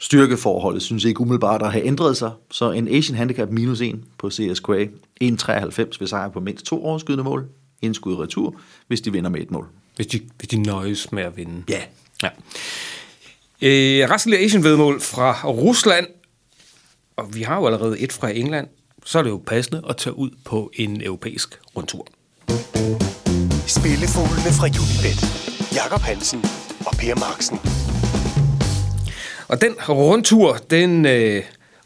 Styrkeforholdet 0.00 0.83
synes 0.83 1.05
ikke 1.05 1.21
umiddelbart 1.21 1.62
at 1.62 1.73
have 1.73 1.85
ændret 1.85 2.17
sig, 2.17 2.31
så 2.50 2.71
en 2.71 2.89
Asian 2.89 3.19
Handicap 3.19 3.49
minus 3.50 3.81
1 3.81 4.00
på 4.19 4.31
CSKA, 4.31 4.85
1,93 5.25 6.00
ved 6.00 6.07
sejr 6.07 6.29
på 6.29 6.41
mindst 6.41 6.65
to 6.67 6.85
overskydende 6.85 7.25
mål, 7.25 7.49
indskud 7.83 8.17
retur, 8.17 8.55
hvis 8.87 9.00
de 9.00 9.12
vinder 9.12 9.31
med 9.31 9.41
et 9.41 9.50
mål. 9.50 9.69
Hvis 10.00 10.07
de, 10.07 10.21
hvis 10.38 10.49
de 10.49 10.57
nøjes 10.57 11.12
med 11.12 11.23
at 11.23 11.37
vinde. 11.37 11.64
Ja. 11.69 11.80
ja. 12.23 12.28
Øh, 13.62 14.11
resten 14.11 14.33
af 14.33 14.38
Asian 14.38 14.64
vedmål 14.64 15.00
fra 15.00 15.40
Rusland, 15.45 16.07
og 17.16 17.35
vi 17.35 17.42
har 17.42 17.57
jo 17.57 17.66
allerede 17.66 17.99
et 17.99 18.12
fra 18.12 18.30
England, 18.30 18.69
så 19.04 19.19
er 19.19 19.23
det 19.23 19.30
jo 19.30 19.42
passende 19.47 19.83
at 19.88 19.97
tage 19.97 20.19
ud 20.19 20.30
på 20.45 20.71
en 20.75 21.02
europæisk 21.02 21.61
rundtur. 21.76 22.07
Spillefuglene 23.66 24.50
fra 24.59 24.66
Unibet. 24.66 25.21
Jakob 25.75 26.00
Hansen 26.00 26.45
og 26.87 26.92
Per 26.99 27.14
Marksen. 27.14 27.59
Og 29.49 29.61
den 29.61 29.75
rundtur, 29.88 30.59
den 30.71 31.07
øh, 31.07 31.42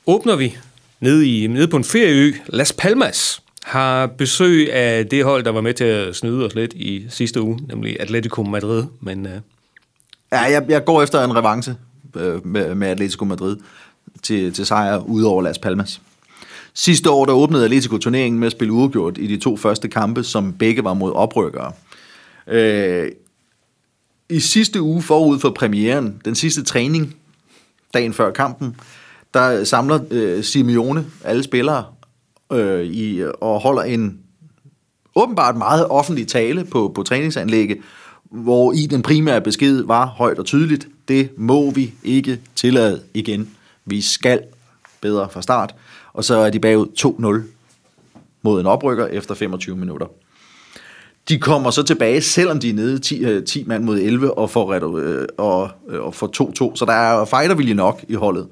åbner 0.06 0.36
vi 0.36 0.56
nede, 1.00 1.28
i, 1.28 1.46
nede 1.46 1.68
på 1.68 1.76
en 1.76 1.84
ferieø, 1.84 2.32
Las 2.46 2.72
Palmas, 2.72 3.42
har 3.64 4.06
besøg 4.06 4.72
af 4.72 5.06
det 5.06 5.24
hold, 5.24 5.44
der 5.44 5.52
var 5.52 5.60
med 5.60 5.74
til 5.74 5.84
at 5.84 6.16
snyde 6.16 6.46
os 6.46 6.54
lidt 6.54 6.72
i 6.72 7.06
sidste 7.08 7.40
uge, 7.40 7.58
nemlig 7.68 8.00
Atletico 8.00 8.42
Madrid. 8.42 8.84
Men 9.00 9.26
øh, 9.26 9.40
Ja, 10.32 10.40
jeg, 10.40 10.64
jeg 10.68 10.84
går 10.84 11.02
efter 11.02 11.24
en 11.24 11.36
revanche 11.36 11.76
øh, 12.16 12.46
med, 12.46 12.74
med 12.74 12.88
Atletico 12.88 13.24
Madrid 13.24 13.56
til, 14.22 14.52
til 14.52 14.66
sejr 14.66 14.98
ud 14.98 15.22
over 15.22 15.42
Las 15.42 15.58
Palmas. 15.58 16.00
Sidste 16.74 17.10
år 17.10 17.24
der 17.24 17.32
åbnede 17.32 17.64
Atletico 17.64 17.98
turneringen 17.98 18.40
med 18.40 18.46
at 18.46 18.52
spille 18.52 18.72
uafgjort 18.72 19.18
i 19.18 19.26
de 19.26 19.36
to 19.36 19.56
første 19.56 19.88
kampe, 19.88 20.22
som 20.22 20.52
begge 20.52 20.84
var 20.84 20.94
mod 20.94 21.12
oprykkere. 21.12 21.72
Øh, 22.46 23.08
I 24.28 24.40
sidste 24.40 24.82
uge 24.82 25.02
forud 25.02 25.38
for 25.38 25.50
premieren, 25.50 26.20
den 26.24 26.34
sidste 26.34 26.64
træning, 26.64 27.16
dagen 27.94 28.12
før 28.12 28.30
kampen, 28.30 28.76
der 29.34 29.64
samler 29.64 29.98
øh, 30.10 30.44
Simeone 30.44 31.06
alle 31.24 31.42
spillere 31.42 31.84
øh, 32.54 32.84
i, 32.84 33.24
og 33.40 33.60
holder 33.60 33.82
en 33.82 34.18
åbenbart 35.16 35.56
meget 35.56 35.86
offentlig 35.88 36.28
tale 36.28 36.64
på, 36.64 36.92
på 36.94 37.02
træningsanlægget, 37.02 37.78
hvor 38.30 38.72
i 38.72 38.86
den 38.86 39.02
primære 39.02 39.40
besked 39.40 39.82
var 39.82 40.06
højt 40.06 40.38
og 40.38 40.44
tydeligt, 40.44 40.88
det 41.08 41.30
må 41.36 41.70
vi 41.70 41.94
ikke 42.04 42.40
tillade 42.56 43.02
igen. 43.14 43.50
Vi 43.84 44.00
skal 44.00 44.40
bedre 45.00 45.28
fra 45.30 45.42
start. 45.42 45.74
Og 46.12 46.24
så 46.24 46.36
er 46.36 46.50
de 46.50 46.60
bagud 46.60 47.42
2-0 47.44 47.50
mod 48.42 48.60
en 48.60 48.66
oprykker 48.66 49.06
efter 49.06 49.34
25 49.34 49.76
minutter. 49.76 50.06
De 51.28 51.38
kommer 51.38 51.70
så 51.70 51.82
tilbage, 51.82 52.20
selvom 52.20 52.60
de 52.60 52.70
er 52.70 52.74
nede 52.74 52.98
10, 52.98 53.42
10 53.46 53.60
øh, 53.60 53.68
mand 53.68 53.84
mod 53.84 53.98
11 53.98 54.38
og 54.38 54.50
får, 54.50 54.76
redu- 54.76 54.98
øh, 54.98 55.28
og, 55.38 55.70
øh, 55.88 56.00
og 56.00 56.14
får 56.14 56.70
2-2. 56.72 56.76
Så 56.76 56.84
der 56.84 56.92
er 56.92 57.24
fightervilje 57.24 57.74
nok 57.74 58.04
i 58.08 58.14
holdet. 58.14 58.46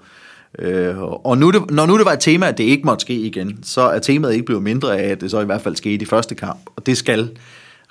Øh, 0.59 1.02
og 1.02 1.38
nu 1.38 1.50
det, 1.50 1.71
når 1.71 1.87
nu 1.87 1.99
det 1.99 2.04
var 2.04 2.12
et 2.12 2.21
tema, 2.21 2.49
at 2.49 2.59
det 2.59 2.64
ikke 2.64 2.87
måtte 2.87 3.02
ske 3.02 3.14
igen, 3.14 3.59
så 3.62 3.80
er 3.80 3.99
temaet 3.99 4.32
ikke 4.32 4.44
blevet 4.44 4.62
mindre 4.62 4.99
af, 4.99 5.09
at 5.09 5.21
det 5.21 5.30
så 5.30 5.40
i 5.40 5.44
hvert 5.44 5.62
fald 5.62 5.76
skete 5.76 6.02
i 6.02 6.06
første 6.06 6.35
kamp. 6.35 6.61
Og 6.76 6.87
det 6.87 6.97
skal 6.97 7.30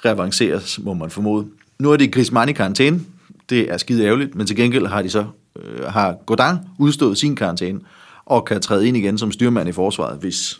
revanceres, 0.06 0.80
må 0.84 0.94
man 0.94 1.10
formode. 1.10 1.48
Nu 1.80 1.92
er 1.92 1.98
det 1.98 2.12
Griezmann 2.12 2.50
i 2.50 2.54
karantæne. 2.54 3.02
Det 3.50 3.72
er 3.72 3.78
skide 3.78 4.06
ærgerligt, 4.06 4.36
men 4.36 4.48
til 4.48 4.56
gengæld 4.56 4.88
har 4.88 5.02
de 5.02 5.10
så 5.10 5.26
øh, 5.56 5.86
har 5.86 6.18
Godin 6.26 6.58
udstået 6.80 7.18
sin 7.18 7.36
karantæne 7.36 7.80
og 8.26 8.46
kan 8.46 8.62
træde 8.62 8.88
ind 8.88 8.98
igen 8.98 9.18
som 9.18 9.32
styrmand 9.32 9.70
i 9.70 9.72
forsvaret, 9.72 10.20
hvis 10.20 10.60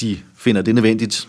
de 0.00 0.18
finder 0.36 0.62
det 0.62 0.74
nødvendigt. 0.74 1.28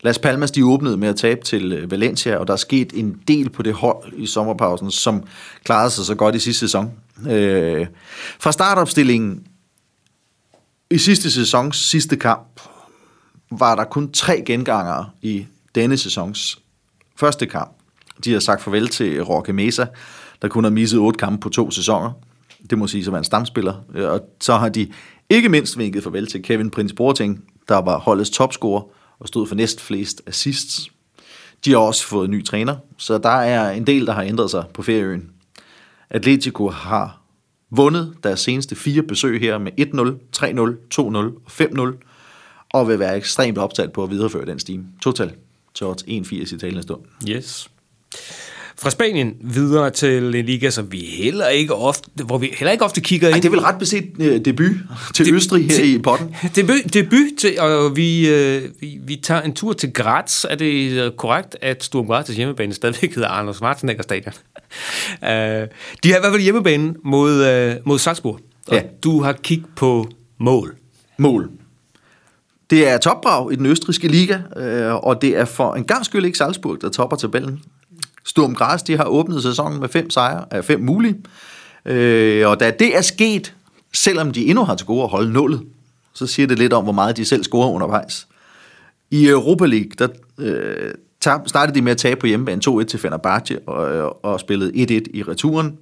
Las 0.00 0.18
Palmas 0.18 0.50
de 0.50 0.64
åbnede 0.64 0.96
med 0.96 1.08
at 1.08 1.16
tabe 1.16 1.40
til 1.44 1.72
øh, 1.72 1.90
Valencia, 1.90 2.36
og 2.36 2.46
der 2.46 2.52
er 2.52 2.56
sket 2.56 2.92
en 2.94 3.20
del 3.28 3.50
på 3.50 3.62
det 3.62 3.74
hold 3.74 4.12
i 4.16 4.26
sommerpausen, 4.26 4.90
som 4.90 5.22
klarede 5.64 5.90
sig 5.90 6.04
så 6.04 6.14
godt 6.14 6.34
i 6.34 6.38
sidste 6.38 6.60
sæson. 6.60 6.92
Øh, 7.30 7.86
fra 8.40 8.52
startopstillingen 8.52 9.46
i 10.90 10.98
sidste 10.98 11.30
sæsons 11.30 11.76
sidste 11.76 12.16
kamp 12.16 12.60
var 13.50 13.74
der 13.74 13.84
kun 13.84 14.12
tre 14.12 14.42
genganger 14.46 15.14
i 15.22 15.46
denne 15.74 15.96
sæsons 15.96 16.58
første 17.16 17.46
kamp. 17.46 17.70
De 18.24 18.32
har 18.32 18.40
sagt 18.40 18.62
farvel 18.62 18.88
til 18.88 19.22
Roque 19.22 19.52
Mesa, 19.52 19.86
der 20.42 20.48
kun 20.48 20.64
har 20.64 20.70
misset 20.70 21.00
otte 21.00 21.18
kampe 21.18 21.40
på 21.40 21.48
to 21.48 21.70
sæsoner. 21.70 22.12
Det 22.70 22.78
må 22.78 22.86
sige, 22.86 23.04
som 23.04 23.14
er 23.14 23.18
en 23.18 23.24
stamspiller. 23.24 23.74
Øh, 23.94 24.10
og 24.10 24.20
så 24.40 24.56
har 24.56 24.68
de 24.68 24.92
ikke 25.30 25.48
mindst 25.48 25.78
vinket 25.78 26.02
farvel 26.02 26.26
til 26.26 26.42
Kevin 26.42 26.70
Prince 26.70 26.94
Boateng, 26.94 27.44
der 27.68 27.76
var 27.76 27.98
holdets 27.98 28.30
topscorer 28.30 28.82
og 29.20 29.28
stod 29.28 29.46
for 29.46 29.54
næst 29.54 29.80
flest 29.80 30.22
assists. 30.26 30.90
De 31.64 31.70
har 31.70 31.78
også 31.78 32.06
fået 32.06 32.30
ny 32.30 32.44
træner, 32.44 32.76
så 32.96 33.18
der 33.18 33.28
er 33.28 33.70
en 33.70 33.86
del, 33.86 34.06
der 34.06 34.12
har 34.12 34.22
ændret 34.22 34.50
sig 34.50 34.64
på 34.74 34.82
ferieøen. 34.82 35.30
Atletico 36.10 36.68
har 36.68 37.20
vundet 37.70 38.14
deres 38.22 38.40
seneste 38.40 38.76
fire 38.76 39.02
besøg 39.02 39.40
her 39.40 39.58
med 39.58 39.72
1-0, 39.80 39.86
3-0, 40.36 41.00
2-0 41.00 41.16
og 41.16 41.92
5-0, 41.92 42.04
og 42.72 42.88
vil 42.88 42.98
være 42.98 43.16
ekstremt 43.16 43.58
optaget 43.58 43.92
på 43.92 44.02
at 44.02 44.10
videreføre 44.10 44.46
den 44.46 44.58
stime. 44.58 44.86
Total 45.02 45.32
til 45.74 45.86
odds 45.86 46.02
1-80 46.02 46.54
i 46.54 46.58
talende 46.58 46.82
stund. 46.82 47.00
Yes. 47.28 47.70
Fra 48.80 48.90
Spanien 48.90 49.34
videre 49.40 49.90
til 49.90 50.34
en 50.36 50.44
liga, 50.44 50.70
som 50.70 50.92
vi 50.92 50.98
heller 50.98 51.48
ikke 51.48 51.74
ofte, 51.74 52.10
hvor 52.26 52.38
vi 52.38 52.50
heller 52.58 52.72
ikke 52.72 52.84
ofte 52.84 53.00
kigger 53.00 53.28
Ej, 53.28 53.34
ind. 53.34 53.42
det 53.42 53.48
er 53.48 53.50
vel 53.50 53.60
ret 53.60 53.78
beset 53.78 54.04
øh, 54.20 54.44
debut 54.44 54.70
til 55.14 55.26
Det- 55.26 55.34
Østrig 55.34 55.64
her 55.64 55.74
til- 55.76 55.94
i 55.94 55.98
potten. 55.98 56.34
Debut, 56.56 56.94
debut 56.94 57.26
til, 57.38 57.60
og 57.60 57.96
vi, 57.96 58.28
øh, 58.28 58.62
vi, 58.80 58.98
vi 59.02 59.16
tager 59.16 59.40
en 59.42 59.54
tur 59.54 59.72
til 59.72 59.92
Graz. 59.92 60.44
Er 60.44 60.54
det 60.54 60.90
øh, 60.92 61.12
korrekt, 61.12 61.56
at 61.62 61.84
Sturm 61.84 62.06
Graz' 62.10 62.32
hjemmebane 62.32 62.74
stadigvæk 62.74 63.14
hedder 63.14 63.28
Arnold 63.28 63.54
Schwarzenegger 63.54 64.02
Stadion? 64.02 64.32
uh, 65.22 65.28
de 66.02 66.10
har 66.10 66.16
i 66.16 66.20
hvert 66.20 66.32
fald 66.32 66.42
hjemmebane 66.42 66.94
mod, 67.04 67.44
øh, 67.46 67.74
mod 67.84 67.98
Salzburg. 67.98 68.40
Og 68.68 68.74
Ja. 68.76 68.82
du 69.04 69.22
har 69.22 69.32
kigget 69.32 69.66
på 69.76 70.08
mål. 70.38 70.74
Mål. 71.18 71.50
Det 72.70 72.88
er 72.88 72.98
topbrag 72.98 73.52
i 73.52 73.56
den 73.56 73.66
østrigske 73.66 74.08
liga, 74.08 74.38
øh, 74.56 74.94
og 74.94 75.22
det 75.22 75.36
er 75.36 75.44
for 75.44 75.74
en 75.74 75.84
gang 75.84 76.04
skyld 76.04 76.24
ikke 76.24 76.38
Salzburg, 76.38 76.78
der 76.80 76.88
topper 76.88 77.16
tabellen. 77.16 77.60
Sturm 78.28 78.54
Græs, 78.54 78.82
de 78.82 78.96
har 78.96 79.04
åbnet 79.04 79.42
sæsonen 79.42 79.80
med 79.80 79.88
fem 79.88 80.10
sejre 80.10 80.44
af 80.50 80.64
fem 80.64 80.80
mulige. 80.80 81.16
Øh, 81.84 82.48
og 82.48 82.60
da 82.60 82.70
det 82.70 82.96
er 82.96 83.00
sket, 83.00 83.54
selvom 83.94 84.30
de 84.30 84.46
endnu 84.46 84.64
har 84.64 84.74
til 84.74 84.86
gode 84.86 85.02
at 85.02 85.08
holde 85.08 85.32
nullet, 85.32 85.62
så 86.12 86.26
siger 86.26 86.46
det 86.46 86.58
lidt 86.58 86.72
om, 86.72 86.84
hvor 86.84 86.92
meget 86.92 87.16
de 87.16 87.24
selv 87.24 87.44
scorer 87.44 87.68
undervejs. 87.68 88.28
I 89.10 89.28
Europa 89.28 89.66
League, 89.66 89.90
der 89.98 90.08
øh, 90.38 90.94
tab, 91.20 91.40
startede 91.46 91.74
de 91.78 91.82
med 91.82 91.92
at 91.92 91.98
tabe 91.98 92.20
på 92.20 92.26
hjemmebane 92.26 92.62
2-1 92.68 92.84
til 92.84 92.98
Fenerbahce 92.98 93.58
og, 93.68 93.94
øh, 93.94 94.04
og 94.22 94.40
spillede 94.40 94.70
1-1 94.70 95.10
i 95.14 95.22
returen, 95.22 95.78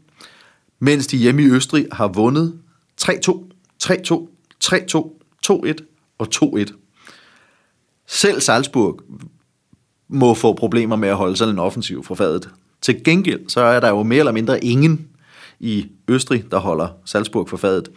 mens 0.79 1.07
de 1.07 1.17
hjemme 1.17 1.43
i 1.43 1.47
Østrig 1.47 1.87
har 1.93 2.09
vundet 2.09 2.55
3-2, 3.03 3.51
3-2, 3.85 4.29
3-2, 4.65 5.21
2-1 5.47 5.75
og 6.19 6.29
2-1. 6.35 6.73
Selv 8.07 8.41
Salzburg 8.41 9.01
må 10.09 10.35
få 10.35 10.53
problemer 10.53 10.97
med 10.97 11.09
at 11.09 11.17
holde 11.17 11.37
sådan 11.37 11.55
en 11.55 11.59
offensiv 11.59 12.05
fra 12.05 12.15
fadet. 12.15 12.49
Til 12.81 13.05
gengæld, 13.05 13.49
så 13.49 13.61
er 13.61 13.81
der 13.81 13.89
jo 13.89 14.03
mere 14.03 14.19
eller 14.19 14.33
mindre 14.33 14.65
ingen 14.65 15.09
i 15.61 15.87
Østrig, 16.09 16.45
der 16.51 16.59
holder 16.59 16.89
Salzburg 17.05 17.49
for 17.49 17.57
fadet. 17.57 17.89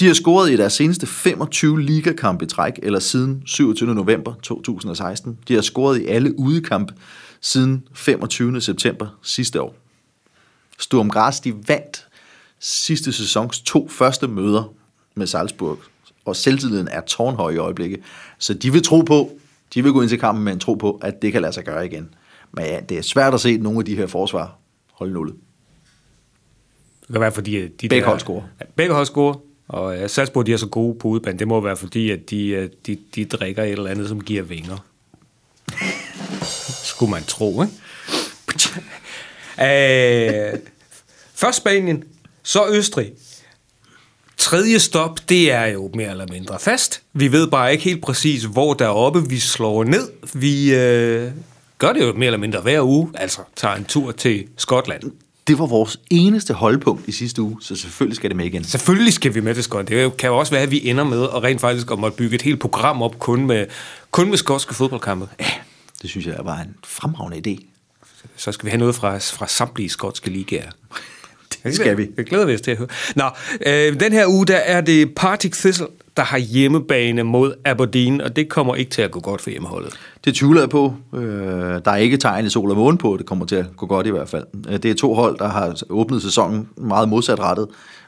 De 0.00 0.06
har 0.06 0.14
scoret 0.14 0.50
i 0.50 0.56
deres 0.56 0.72
seneste 0.72 1.06
25 1.06 1.82
ligakampe 1.82 2.44
i 2.44 2.48
træk, 2.48 2.72
eller 2.82 2.98
siden 2.98 3.42
27. 3.46 3.94
november 3.94 4.34
2016. 4.42 5.38
De 5.48 5.54
har 5.54 5.60
scoret 5.60 6.00
i 6.00 6.06
alle 6.06 6.38
udekampe 6.38 6.94
siden 7.40 7.88
25. 7.94 8.60
september 8.60 9.06
sidste 9.22 9.62
år. 9.62 9.76
Sturm 10.78 11.10
Graz, 11.10 11.40
de 11.40 11.54
vandt 11.68 12.06
sidste 12.60 13.12
sæsons 13.12 13.60
to 13.60 13.88
første 13.88 14.28
møder 14.28 14.72
med 15.14 15.26
Salzburg, 15.26 15.78
og 16.24 16.36
selvtilliden 16.36 16.88
er 16.88 17.00
tårnhøj 17.00 17.50
i 17.50 17.56
øjeblikket. 17.56 18.00
Så 18.38 18.54
de 18.54 18.72
vil 18.72 18.82
tro 18.82 19.00
på, 19.00 19.30
de 19.74 19.82
vil 19.82 19.92
gå 19.92 20.00
ind 20.02 20.08
til 20.08 20.18
kampen 20.20 20.44
med 20.44 20.52
en 20.52 20.58
tro 20.60 20.74
på, 20.74 20.98
at 21.02 21.22
det 21.22 21.32
kan 21.32 21.42
lade 21.42 21.52
sig 21.52 21.64
gøre 21.64 21.86
igen. 21.86 22.14
Men 22.52 22.64
ja, 22.64 22.80
det 22.88 22.98
er 22.98 23.02
svært 23.02 23.34
at 23.34 23.40
se 23.40 23.56
nogle 23.56 23.78
af 23.78 23.84
de 23.84 23.96
her 23.96 24.06
forsvar 24.06 24.58
holde 24.92 25.12
nullet. 25.12 25.36
Det 27.00 27.12
kan 27.12 27.20
være, 27.20 27.32
fordi 27.32 27.68
de 27.68 27.88
Begge 27.88 27.96
der- 28.00 28.06
hold 28.06 28.20
scorer. 28.20 28.42
Begge 28.76 28.94
hold 28.94 29.06
scorer. 29.06 29.34
Og 29.68 29.96
ja, 29.96 30.08
Salzburg, 30.08 30.46
de 30.46 30.52
er 30.52 30.56
så 30.56 30.66
gode 30.68 30.98
på 30.98 31.08
udbanen. 31.08 31.38
Det 31.38 31.48
må 31.48 31.60
være, 31.60 31.76
fordi 31.76 32.10
at 32.10 32.30
de, 32.30 32.70
de, 32.86 32.98
de 33.14 33.24
drikker 33.24 33.62
et 33.62 33.70
eller 33.72 33.90
andet, 33.90 34.08
som 34.08 34.20
giver 34.24 34.42
vinger. 34.42 34.76
Skulle 36.90 37.10
man 37.10 37.22
tro, 37.24 37.62
ikke? 37.62 37.74
Øh, 39.62 40.58
først 41.34 41.56
Spanien, 41.56 42.04
så 42.42 42.68
Østrig. 42.68 43.12
Tredje 44.44 44.78
stop, 44.78 45.28
det 45.28 45.52
er 45.52 45.66
jo 45.66 45.90
mere 45.94 46.10
eller 46.10 46.26
mindre 46.30 46.58
fast. 46.58 47.02
Vi 47.12 47.32
ved 47.32 47.46
bare 47.46 47.72
ikke 47.72 47.84
helt 47.84 48.02
præcis, 48.02 48.42
hvor 48.42 48.74
deroppe 48.74 49.28
vi 49.28 49.38
slår 49.38 49.84
ned. 49.84 50.10
Vi 50.34 50.74
øh, 50.74 51.30
gør 51.78 51.92
det 51.92 52.00
jo 52.00 52.12
mere 52.12 52.26
eller 52.26 52.38
mindre 52.38 52.60
hver 52.60 52.82
uge, 52.82 53.10
altså 53.14 53.40
tager 53.56 53.74
en 53.74 53.84
tur 53.84 54.12
til 54.12 54.44
Skotland. 54.56 55.02
Det 55.46 55.58
var 55.58 55.66
vores 55.66 56.00
eneste 56.10 56.54
holdpunkt 56.54 57.08
i 57.08 57.12
sidste 57.12 57.42
uge, 57.42 57.56
så 57.60 57.76
selvfølgelig 57.76 58.16
skal 58.16 58.30
det 58.30 58.36
med 58.36 58.44
igen. 58.44 58.64
Selvfølgelig 58.64 59.12
skal 59.12 59.34
vi 59.34 59.40
med 59.40 59.54
til 59.54 59.64
Skotland. 59.64 59.86
Det 59.86 60.16
kan 60.16 60.28
jo 60.28 60.38
også 60.38 60.52
være, 60.52 60.62
at 60.62 60.70
vi 60.70 60.88
ender 60.88 61.04
med 61.04 61.22
at 61.22 61.42
rent 61.42 61.60
faktisk 61.60 61.90
at 61.90 61.98
måtte 61.98 62.16
bygge 62.16 62.34
et 62.34 62.42
helt 62.42 62.60
program 62.60 63.02
op 63.02 63.18
kun 63.18 63.46
med, 63.46 63.66
kun 64.10 64.30
med 64.30 64.38
skotske 64.38 64.74
fodboldkampe. 64.74 65.28
Ja, 65.40 65.50
det 66.02 66.10
synes 66.10 66.26
jeg 66.26 66.36
var 66.42 66.58
en 66.58 66.74
fremragende 66.84 67.50
idé. 67.50 67.64
Så 68.36 68.52
skal 68.52 68.66
vi 68.66 68.70
have 68.70 68.78
noget 68.78 68.94
fra, 68.94 69.18
fra 69.18 69.46
samtlige 69.48 69.88
skotske 69.88 70.30
ligaer. 70.30 70.70
Det 71.64 71.74
skal 71.74 71.96
vi. 71.96 72.06
Det 72.16 72.26
glæder 72.26 72.46
vi 72.46 72.54
os 72.54 72.60
til 72.60 72.70
at 72.70 72.76
høre. 72.78 72.88
Nå, 73.16 73.24
øh, 73.66 74.00
den 74.00 74.12
her 74.12 74.26
uge, 74.26 74.46
der 74.46 74.56
er 74.56 74.80
det 74.80 75.14
Partick 75.14 75.54
Thistle, 75.56 75.86
der 76.16 76.22
har 76.22 76.38
hjemmebane 76.38 77.22
mod 77.22 77.54
Aberdeen, 77.64 78.20
og 78.20 78.36
det 78.36 78.48
kommer 78.48 78.74
ikke 78.74 78.90
til 78.90 79.02
at 79.02 79.10
gå 79.10 79.20
godt 79.20 79.40
for 79.40 79.50
hjemmeholdet. 79.50 79.92
Det 80.24 80.34
tvivler 80.34 80.60
jeg 80.60 80.70
på. 80.70 80.94
Øh, 81.14 81.22
der 81.84 81.90
er 81.90 81.96
ikke 81.96 82.16
tegn 82.16 82.46
i 82.46 82.50
sol 82.50 82.70
og 82.70 82.76
måne 82.76 82.98
på, 82.98 83.16
det 83.18 83.26
kommer 83.26 83.46
til 83.46 83.56
at 83.56 83.66
gå 83.76 83.86
godt 83.86 84.06
i 84.06 84.10
hvert 84.10 84.28
fald. 84.28 84.44
Øh, 84.68 84.72
Det 84.78 84.84
er 84.90 84.94
to 84.94 85.14
hold, 85.14 85.38
der 85.38 85.48
har 85.48 85.82
åbnet 85.90 86.22
sæsonen 86.22 86.68
meget 86.76 87.08
modsatrettet. 87.08 87.66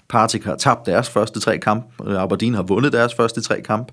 Partick 0.09 0.45
har 0.45 0.57
tabt 0.57 0.87
deres 0.87 1.09
første 1.11 1.41
tre 1.41 1.59
kampe, 1.59 2.11
øh, 2.11 2.23
Aberdeen 2.23 2.55
har 2.55 2.63
vundet 2.63 2.93
deres 2.93 3.15
første 3.15 3.41
tre 3.41 3.61
kampe. 3.61 3.93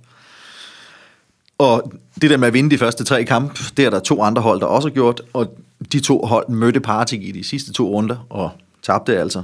Og 1.57 1.93
det 2.21 2.29
der 2.29 2.37
med 2.37 2.47
at 2.47 2.53
vinde 2.53 2.69
de 2.71 2.77
første 2.77 3.03
tre 3.03 3.23
kampe, 3.23 3.59
det 3.77 3.85
er 3.85 3.89
der 3.89 3.99
to 3.99 4.23
andre 4.23 4.41
hold, 4.41 4.59
der 4.59 4.65
også 4.65 4.87
har 4.87 4.93
gjort, 4.93 5.21
og 5.33 5.57
de 5.93 5.99
to 5.99 6.21
hold 6.25 6.49
mødte 6.49 6.79
Partick 6.79 7.23
i 7.23 7.31
de 7.31 7.43
sidste 7.43 7.73
to 7.73 7.89
runder, 7.89 8.25
og 8.29 8.49
tabte 8.83 9.19
altså. 9.19 9.43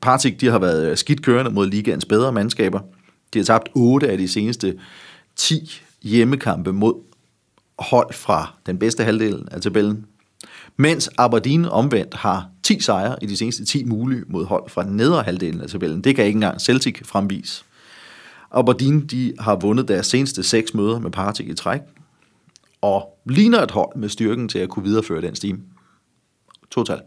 Partick, 0.00 0.40
de 0.40 0.46
har 0.46 0.58
været 0.58 0.90
øh, 0.90 0.96
skidt 0.96 1.22
kørende 1.22 1.50
mod 1.50 1.66
ligaens 1.66 2.04
bedre 2.04 2.32
mandskaber. 2.32 2.80
De 3.34 3.38
har 3.38 3.44
tabt 3.44 3.68
8 3.74 4.08
af 4.08 4.18
de 4.18 4.28
seneste 4.28 4.78
10 5.36 5.80
hjemmekampe 6.02 6.72
mod 6.72 6.94
hold 7.78 8.12
fra 8.12 8.54
den 8.66 8.78
bedste 8.78 9.04
halvdel 9.04 9.48
af 9.50 9.60
tabellen. 9.60 10.06
Mens 10.76 11.10
Aberdeen 11.18 11.64
omvendt 11.64 12.14
har 12.14 12.48
10 12.62 12.80
sejre 12.80 13.16
i 13.22 13.26
de 13.26 13.36
seneste 13.36 13.64
10 13.64 13.84
mulige 13.84 14.24
mod 14.28 14.44
hold 14.44 14.70
fra 14.70 14.84
den 14.84 14.96
nedre 14.96 15.22
halvdelen 15.22 15.60
af 15.60 15.68
tabellen. 15.68 16.04
Det 16.04 16.16
kan 16.16 16.24
ikke 16.24 16.36
engang 16.36 16.60
Celtic 16.60 17.00
fremvise. 17.04 17.64
Aberdeen 18.50 19.06
de 19.06 19.32
har 19.38 19.56
vundet 19.56 19.88
deres 19.88 20.06
seneste 20.06 20.42
seks 20.42 20.74
møder 20.74 20.98
med 20.98 21.10
Partick 21.10 21.48
i 21.48 21.54
træk, 21.54 21.80
og 22.80 23.18
ligner 23.26 23.62
et 23.62 23.70
hold 23.70 23.96
med 23.96 24.08
styrken 24.08 24.48
til 24.48 24.58
at 24.58 24.68
kunne 24.68 24.84
videreføre 24.84 25.22
den 25.22 25.34
stime. 25.34 25.58
Total. 26.70 27.00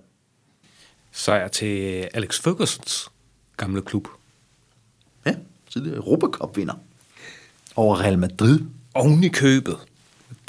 Sejr 1.18 1.48
til 1.48 2.08
Alex 2.14 2.42
Fergusons 2.42 3.10
gamle 3.58 3.82
klub. 3.82 4.08
Ja, 5.26 5.34
tidligere 5.74 5.98
Europacup-vinder 5.98 6.74
over 7.76 8.02
Real 8.02 8.20
Madrid. 8.20 8.60
Oven 8.94 9.24
i 9.24 9.28
købet. 9.28 9.78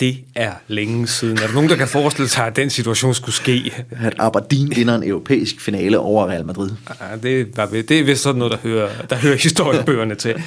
Det 0.00 0.24
er 0.34 0.52
længe 0.66 1.06
siden. 1.06 1.38
Er 1.38 1.46
der 1.46 1.54
nogen, 1.54 1.70
der 1.70 1.76
kan 1.76 1.88
forestille 1.88 2.28
sig, 2.28 2.46
at 2.46 2.56
den 2.56 2.70
situation 2.70 3.14
skulle 3.14 3.34
ske? 3.34 3.84
At 3.90 4.14
Aberdeen 4.18 4.76
vinder 4.76 4.94
en 4.94 5.08
europæisk 5.08 5.60
finale 5.60 5.98
over 5.98 6.26
Real 6.26 6.46
Madrid. 6.46 6.70
Ja, 7.00 7.16
det, 7.16 7.56
var, 7.56 7.66
det 7.66 7.90
er 7.90 8.04
vist 8.04 8.22
sådan 8.22 8.38
noget, 8.38 8.52
der 8.52 8.58
hører, 8.58 9.06
der 9.10 9.16
hører 9.16 9.36
historiebøgerne 9.36 10.14
til. 10.14 10.42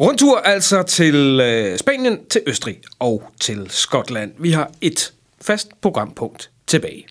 Rundtur 0.00 0.38
altså 0.38 0.82
til 0.82 1.40
øh, 1.40 1.78
Spanien, 1.78 2.18
til 2.30 2.42
Østrig 2.46 2.80
og 2.98 3.32
til 3.40 3.66
Skotland. 3.68 4.32
Vi 4.38 4.50
har 4.50 4.70
et 4.80 5.12
fast 5.40 5.68
programpunkt 5.80 6.50
tilbage. 6.66 7.06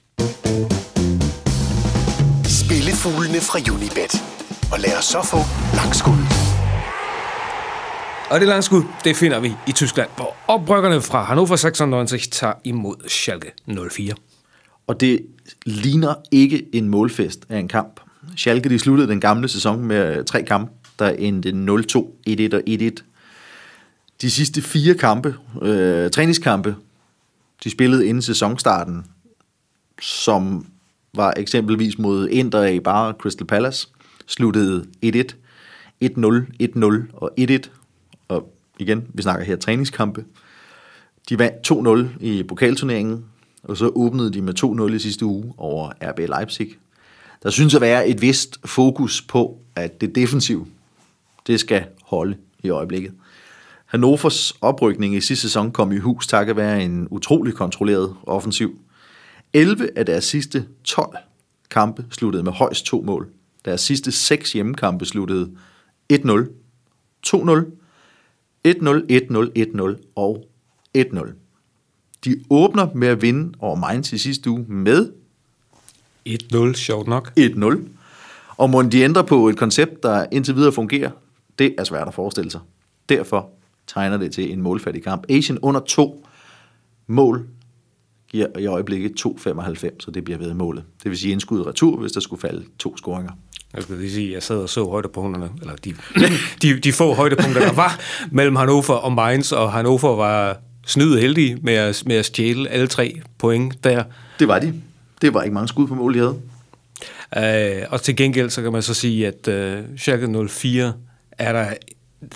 Spillefuglene 2.80 3.42
fra 3.42 3.60
Unibet. 3.74 4.14
Og 4.72 4.80
lad 4.80 4.98
os 4.98 5.06
så 5.06 5.22
få 5.24 5.38
langskud. 5.76 6.14
Og 8.32 8.40
det 8.40 8.48
langskud, 8.48 8.84
det 9.04 9.16
finder 9.16 9.40
vi 9.40 9.52
i 9.68 9.72
Tyskland, 9.72 10.10
hvor 10.16 10.36
oprykkerne 10.48 11.02
fra 11.02 11.24
Hannover 11.24 11.56
96 11.56 12.28
tager 12.28 12.54
imod 12.64 12.96
Schalke 13.08 13.52
04. 13.92 14.14
Og 14.88 15.00
det 15.00 15.26
ligner 15.66 16.14
ikke 16.32 16.68
en 16.74 16.90
målfest 16.90 17.46
af 17.50 17.58
en 17.58 17.68
kamp. 17.68 18.00
Schalke 18.38 18.70
de 18.70 18.80
sluttede 18.80 19.08
den 19.08 19.22
gamle 19.22 19.48
sæson 19.48 19.80
med 19.84 20.18
øh, 20.18 20.26
tre 20.26 20.44
kampe, 20.44 20.72
der 21.00 21.10
endte 21.10 21.50
0-2, 21.50 21.54
1-1 22.30 22.56
og 22.56 22.62
1-1. 22.70 22.90
De 24.22 24.32
sidste 24.32 24.62
fire 24.62 24.94
kampe, 24.94 25.36
øh, 25.62 26.12
træningskampe, 26.12 26.76
de 27.64 27.70
spillede 27.70 28.08
inden 28.08 28.22
sæsonstarten, 28.22 29.06
som 30.02 30.66
var 31.16 31.34
eksempelvis 31.38 32.00
mod 32.00 32.28
Inter 32.28 32.64
i 32.64 32.80
bare 32.80 33.14
Crystal 33.20 33.48
Palace, 33.48 33.88
sluttede 34.28 34.86
1-1, 35.06 35.10
1-0, 36.04 36.10
1-0 36.64 36.86
og 37.14 37.32
1-1. 37.40 37.70
Og 38.28 38.54
igen, 38.80 39.08
vi 39.14 39.22
snakker 39.22 39.46
her 39.46 39.56
træningskampe. 39.56 40.26
De 41.30 41.40
vandt 41.40 41.72
2-0 42.20 42.26
i 42.26 42.44
pokalturneringen, 42.44 43.26
og 43.64 43.78
så 43.78 43.92
åbnede 43.96 44.34
de 44.34 44.42
med 44.42 44.64
2-0 44.92 44.94
i 44.94 45.00
sidste 45.00 45.26
uge 45.26 45.54
over 45.58 45.92
RB 46.02 46.20
Leipzig. 46.20 46.70
Der 47.44 47.50
synes 47.50 47.76
at 47.76 47.82
være 47.82 48.08
et 48.08 48.22
vist 48.22 48.60
fokus 48.66 49.22
på, 49.22 49.60
at 49.76 50.02
det 50.02 50.16
defensiv, 50.16 50.68
det 51.48 51.60
skal 51.60 51.86
holde 52.04 52.38
i 52.64 52.70
øjeblikket. 52.70 53.14
Hannovers 53.86 54.52
oprykning 54.62 55.16
i 55.16 55.22
sidste 55.22 55.42
sæson 55.42 55.72
kom 55.72 55.92
i 55.92 55.98
hus 55.98 56.28
takket 56.28 56.56
være 56.56 56.84
en 56.84 57.08
utrolig 57.12 57.54
kontrolleret 57.54 58.16
offensiv. 58.24 58.80
11 59.54 59.90
af 59.96 60.06
deres 60.06 60.24
sidste 60.24 60.66
12 60.84 61.18
kampe 61.70 62.06
sluttede 62.12 62.44
med 62.44 62.52
højst 62.52 62.86
to 62.86 63.02
mål. 63.02 63.30
Deres 63.66 63.82
sidste 63.82 64.12
6 64.12 64.54
hjemmekampe 64.54 65.06
sluttede 65.06 65.52
1-0, 66.14 66.18
2-0, 67.28 67.40
1-0, 68.68 68.68
1-0, 68.68 69.52
1-0 69.58 70.12
og 70.16 70.46
1-0. 70.98 71.32
De 72.26 72.44
åbner 72.50 72.88
med 72.94 73.08
at 73.08 73.22
vinde 73.22 73.54
over 73.60 73.76
Mainz 73.76 74.14
i 74.14 74.18
sidste 74.18 74.50
uge 74.50 74.66
med 74.68 75.12
1-0, 76.30 76.74
sjovt 76.74 77.08
nok. 77.08 77.34
1-0. 77.40 77.80
Og 78.58 78.70
må 78.70 78.82
de 78.82 79.02
ændre 79.02 79.24
på 79.24 79.50
et 79.50 79.58
koncept, 79.58 80.04
der 80.04 80.26
indtil 80.32 80.56
videre 80.56 80.72
fungerer, 80.72 81.12
det 81.60 81.76
er 81.78 81.84
svært 81.84 82.08
at 82.08 82.14
forestille 82.14 82.52
sig. 82.52 82.62
Derfor 83.10 83.50
tegner 83.88 84.18
det 84.18 84.32
til 84.32 84.54
en 84.54 84.62
målfattig 84.62 85.04
kamp. 85.04 85.26
Asian 85.30 85.60
under 85.62 85.80
to 85.80 86.26
mål 87.08 87.48
giver 88.30 88.60
i 88.60 88.66
øjeblikket 88.66 89.12
2,95, 89.26 89.90
så 90.00 90.12
det 90.12 90.24
bliver 90.24 90.38
ved 90.38 90.54
målet. 90.54 90.84
Det 91.04 91.12
vil 91.12 91.18
sige 91.18 91.32
indskud 91.32 91.68
retur, 91.68 91.98
hvis 91.98 92.12
der 92.12 92.20
skulle 92.20 92.42
falde 92.42 92.64
to 92.80 92.98
scoringer. 92.98 93.32
Jeg 93.74 93.84
skulle 93.84 94.02
lige 94.02 94.14
sige, 94.14 94.28
at 94.28 94.34
jeg 94.34 94.44
sad 94.44 94.58
og 94.58 94.70
så 94.70 94.86
højdepunkterne, 94.86 95.50
eller 95.62 95.76
de, 95.76 95.94
de, 96.62 96.80
de 96.80 96.92
få 96.92 97.14
højdepunkter, 97.14 97.62
der 97.62 97.74
var 97.74 98.00
mellem 98.32 98.56
Hannover 98.56 98.94
og 98.94 99.14
Mainz, 99.14 99.52
og 99.52 99.72
Hannover 99.72 100.16
var 100.16 100.58
snyde 100.86 101.22
heldige 101.22 101.58
med 101.62 101.74
at, 101.74 102.04
med 102.06 102.16
at 102.16 102.26
stjæle 102.26 102.70
alle 102.70 102.88
tre 102.88 103.22
point 103.38 103.84
der. 103.84 104.04
Det 104.40 104.48
var 104.48 104.60
de. 104.60 104.74
Det 105.22 105.34
var 105.34 105.44
ikke 105.44 105.54
mange 105.54 105.68
skud 105.68 105.88
på 105.88 105.96
mål, 105.96 106.14
de 106.14 106.20
havde. 106.20 106.36
Uh, 107.38 107.94
og 107.94 108.02
til 108.02 108.16
gengæld, 108.16 108.50
så 108.50 108.62
kan 108.62 108.72
man 108.72 108.82
så 108.82 108.94
sige, 108.94 109.28
at 109.28 109.48
uh, 109.48 109.98
Schalke 109.98 110.48
04 110.48 110.94
er 111.32 111.54
der... 111.54 111.74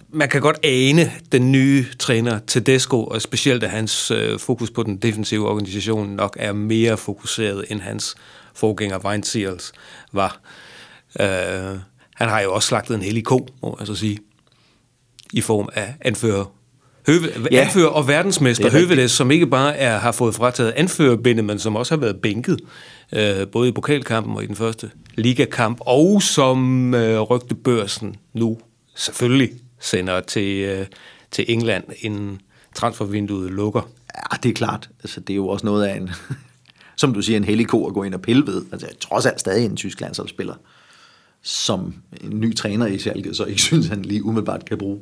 Man 0.09 0.29
kan 0.29 0.41
godt 0.41 0.59
ane 0.63 1.11
den 1.31 1.51
nye 1.51 1.85
træner 1.99 2.39
Tedesco, 2.47 3.03
og 3.03 3.21
specielt 3.21 3.63
at 3.63 3.69
hans 3.69 4.11
uh, 4.11 4.39
fokus 4.39 4.71
på 4.71 4.83
den 4.83 4.97
defensive 4.97 5.49
organisation 5.49 6.09
nok 6.09 6.37
er 6.39 6.53
mere 6.53 6.97
fokuseret, 6.97 7.65
end 7.69 7.81
hans 7.81 8.15
forgænger 8.55 9.05
Weinziels 9.05 9.71
var. 10.11 10.41
Uh, 11.19 11.25
han 12.15 12.29
har 12.29 12.41
jo 12.41 12.53
også 12.53 12.67
slagtet 12.67 12.95
en 12.95 13.01
hellig 13.01 13.25
ko, 13.25 13.47
må 13.61 13.75
jeg 13.79 13.87
så 13.87 13.95
sige, 13.95 14.19
i 15.33 15.41
form 15.41 15.69
af 15.73 15.95
anfører 16.01 16.45
Høve, 17.07 17.27
ja, 17.51 17.61
anfører 17.61 17.87
og 17.87 18.07
verdensmester 18.07 18.71
Høvedes, 18.71 19.11
som 19.11 19.31
ikke 19.31 19.47
bare 19.47 19.77
er, 19.77 19.97
har 19.97 20.11
fået 20.11 20.35
frataget 20.35 20.71
anførerbindet, 20.71 21.45
men 21.45 21.59
som 21.59 21.75
også 21.75 21.95
har 21.95 21.99
været 21.99 22.21
bænket, 22.21 22.59
øh, 23.13 23.47
både 23.47 23.69
i 23.69 23.71
pokalkampen 23.71 24.35
og 24.35 24.43
i 24.43 24.47
den 24.47 24.55
første 24.55 24.91
ligakamp, 25.15 25.77
og 25.81 26.21
som 26.21 26.93
øh, 26.93 27.19
rygtebørsen 27.19 28.15
nu 28.33 28.57
selvfølgelig 28.95 29.51
sender 29.83 30.21
til, 30.21 30.63
øh, 30.63 30.85
til 31.31 31.45
England, 31.47 31.83
inden 31.99 32.41
transfervinduet 32.75 33.51
lukker. 33.51 33.89
Ja, 34.15 34.37
det 34.43 34.49
er 34.49 34.53
klart. 34.53 34.89
Altså, 35.03 35.19
det 35.19 35.33
er 35.33 35.35
jo 35.35 35.47
også 35.47 35.65
noget 35.65 35.85
af 35.85 35.95
en, 35.95 36.09
som 37.01 37.13
du 37.13 37.21
siger, 37.21 37.37
en 37.37 37.43
hellig 37.43 37.67
ko 37.67 37.85
at 37.85 37.93
gå 37.93 38.03
ind 38.03 38.13
og 38.13 38.21
pille 38.21 38.47
ved. 38.47 38.65
Altså, 38.71 38.87
trods 38.99 39.25
alt 39.25 39.39
stadig 39.39 39.65
en 39.65 39.75
tysk 39.75 40.01
landsholdsspiller, 40.01 40.55
som 41.41 41.93
en 42.21 42.39
ny 42.39 42.55
træner 42.55 42.85
i 42.85 42.97
Schalke, 42.97 43.33
så 43.33 43.45
ikke 43.45 43.61
synes, 43.71 43.87
han 43.87 44.01
lige 44.01 44.23
umiddelbart 44.23 44.65
kan 44.65 44.77
bruge 44.77 44.99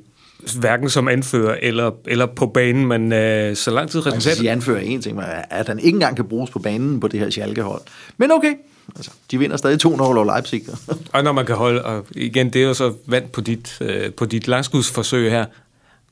hverken 0.59 0.89
som 0.89 1.07
anfører 1.07 1.57
eller, 1.61 1.91
eller 2.07 2.25
på 2.25 2.47
banen, 2.47 2.87
men 2.87 3.13
øh, 3.13 3.55
så 3.55 3.71
lang 3.71 3.89
tid 3.89 3.99
resultatet... 4.05 4.25
Man 4.25 4.35
kan 4.35 4.37
sige, 4.37 4.51
anfører 4.51 4.79
en 4.79 5.01
ting, 5.01 5.19
at 5.49 5.67
han 5.67 5.79
ikke 5.79 5.95
engang 5.95 6.15
kan 6.15 6.25
bruges 6.25 6.49
på 6.49 6.59
banen 6.59 6.99
på 6.99 7.07
det 7.07 7.19
her 7.19 7.29
Schalke-hold. 7.29 7.81
Men 8.17 8.31
okay, 8.31 8.53
altså, 8.95 9.11
de 9.31 9.37
vinder 9.39 9.57
stadig 9.57 9.85
2-0 9.85 9.87
over 10.01 10.25
Leipzig. 10.25 10.63
og 11.13 11.23
når 11.23 11.31
man 11.31 11.45
kan 11.45 11.55
holde, 11.55 11.85
og 11.85 12.05
igen, 12.11 12.53
det 12.53 12.61
er 12.61 12.65
jo 12.67 12.73
så 12.73 12.93
vand 13.05 13.29
på 13.29 13.41
dit, 13.41 13.77
øh, 13.81 14.13
på 14.13 14.25
dit 14.25 14.47
langskudsforsøg 14.47 15.31
her, 15.31 15.45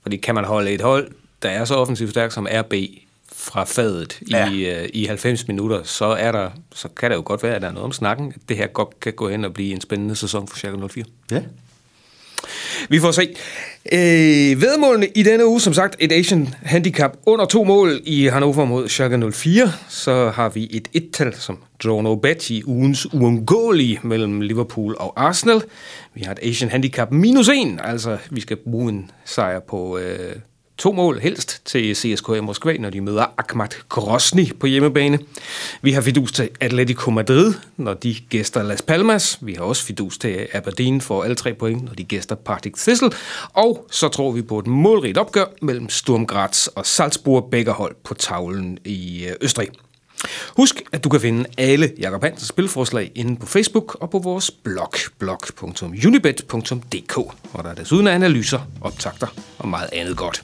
fordi 0.02 0.18
kan 0.18 0.36
man 0.36 0.46
holde 0.46 0.72
et 0.72 0.82
hold, 0.82 1.12
der 1.42 1.50
er 1.50 1.66
så 1.66 1.76
offensivt 1.76 2.10
stærkt 2.10 2.34
som 2.34 2.48
RB, 2.52 2.74
fra 3.34 3.64
fadet 3.64 4.20
Ja. 4.32 4.52
i, 4.52 4.66
øh, 4.66 4.90
i 4.94 5.06
90 5.06 5.48
minutter, 5.48 5.84
så, 5.84 6.06
er 6.06 6.32
der, 6.32 6.50
så 6.76 6.88
kan 6.88 7.10
det 7.12 7.18
jo 7.18 7.22
godt 7.26 7.44
være, 7.44 7.56
at 7.56 7.62
der 7.62 7.68
er 7.68 7.72
noget 7.72 7.86
om 7.86 7.92
snakken. 7.92 8.34
at 8.36 8.50
Det 8.50 8.58
her 8.58 8.68
godt 8.68 9.00
kan 9.00 9.14
gå 9.14 9.30
hen 9.30 9.46
og 9.46 9.54
blive 9.54 9.74
en 9.74 9.82
spændende 9.82 10.16
sæson 10.16 10.48
for 10.48 10.58
Schalke 10.58 10.88
04. 10.90 11.04
Ja. 11.32 11.42
Vi 12.90 13.00
får 13.00 13.12
se. 13.12 13.36
Øh, 13.92 14.62
vedmålene 14.62 15.08
i 15.16 15.24
denne 15.24 15.48
uge, 15.48 15.62
som 15.62 15.74
sagt, 15.74 15.96
et 16.00 16.12
Asian 16.12 16.50
Handicap 16.64 17.12
under 17.26 17.46
to 17.46 17.64
mål 17.64 18.02
i 18.06 18.26
Hannover 18.26 18.66
mod 18.66 18.90
Schalke 18.90 19.32
04. 19.32 19.72
Så 19.90 20.30
har 20.30 20.50
vi 20.50 20.68
et 20.72 20.88
et-tal, 20.94 21.36
som 21.36 21.58
draw 21.84 22.02
no 22.02 22.16
bet 22.16 22.50
i 22.50 22.64
ugens 22.66 23.14
uundgåelige 23.14 24.00
mellem 24.04 24.42
Liverpool 24.42 24.96
og 25.00 25.14
Arsenal. 25.16 25.62
Vi 26.14 26.22
har 26.22 26.32
et 26.32 26.40
Asian 26.42 26.70
Handicap 26.70 27.12
minus 27.12 27.50
en, 27.50 27.80
altså 27.84 28.18
vi 28.30 28.42
skal 28.42 28.58
bruge 28.58 28.90
en 28.90 29.12
sejr 29.26 29.60
på 29.60 29.98
øh, 29.98 30.36
to 30.80 30.92
mål 30.92 31.20
helst 31.20 31.62
til 31.66 31.96
CSKA 31.96 32.42
Moskva, 32.42 32.78
når 32.78 32.90
de 32.90 33.02
møder 33.02 33.26
Akhmat 33.38 33.78
Grosny 33.90 34.60
på 34.60 34.68
hjemmebane. 34.68 35.20
Vi 35.82 35.92
har 35.92 36.02
fidus 36.02 36.32
til 36.32 36.50
Atletico 36.60 37.12
Madrid, 37.12 37.54
når 37.78 37.94
de 37.94 38.16
gæster 38.30 38.64
Las 38.64 38.82
Palmas. 38.82 39.38
Vi 39.42 39.54
har 39.54 39.64
også 39.64 39.84
fidus 39.84 40.18
til 40.18 40.48
Aberdeen 40.54 41.02
for 41.02 41.24
alle 41.24 41.36
tre 41.36 41.54
point, 41.54 41.84
når 41.84 41.94
de 41.94 42.04
gæster 42.04 42.36
Partick 42.36 42.78
Thistle. 42.78 43.12
Og 43.54 43.88
så 43.92 44.08
tror 44.08 44.32
vi 44.32 44.42
på 44.42 44.60
et 44.60 44.68
målrigt 44.68 45.18
opgør 45.18 45.46
mellem 45.62 45.90
Sturm 45.90 46.26
Graz 46.26 46.68
og 46.68 46.86
Salzburg, 46.86 47.48
begge 47.52 47.72
hold 47.72 47.96
på 48.04 48.14
tavlen 48.14 48.78
i 48.86 49.26
øh, 49.26 49.36
Østrig. 49.42 49.68
Husk, 50.58 50.82
at 50.92 51.04
du 51.04 51.10
kan 51.10 51.22
finde 51.22 51.46
alle 51.58 51.94
Jakob 52.00 52.24
Hansens 52.24 52.48
spilforslag 52.48 53.12
inde 53.16 53.36
på 53.36 53.46
Facebook 53.46 53.98
og 54.02 54.10
på 54.10 54.20
vores 54.20 54.52
blog, 54.52 54.94
blog.unibet.dk, 55.18 57.14
hvor 57.52 57.62
der 57.62 57.70
er 57.70 57.76
desuden 57.76 58.08
analyser, 58.08 58.60
optagter 58.82 59.28
og 59.60 59.68
meget 59.68 59.90
andet 59.94 60.18
godt. 60.18 60.44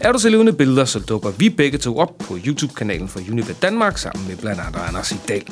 Er 0.00 0.12
du 0.12 0.18
til 0.18 0.30
levende 0.30 0.52
billeder, 0.52 0.84
så 0.84 0.98
dukker 0.98 1.30
vi 1.30 1.48
begge 1.50 1.78
to 1.78 1.98
op 1.98 2.18
på 2.18 2.38
YouTube-kanalen 2.46 3.08
for 3.08 3.20
Unibet 3.30 3.62
Danmark 3.62 3.98
sammen 3.98 4.28
med 4.28 4.36
blandt 4.36 4.60
andre 4.60 4.80
Anders 4.80 5.14
dag. 5.28 5.46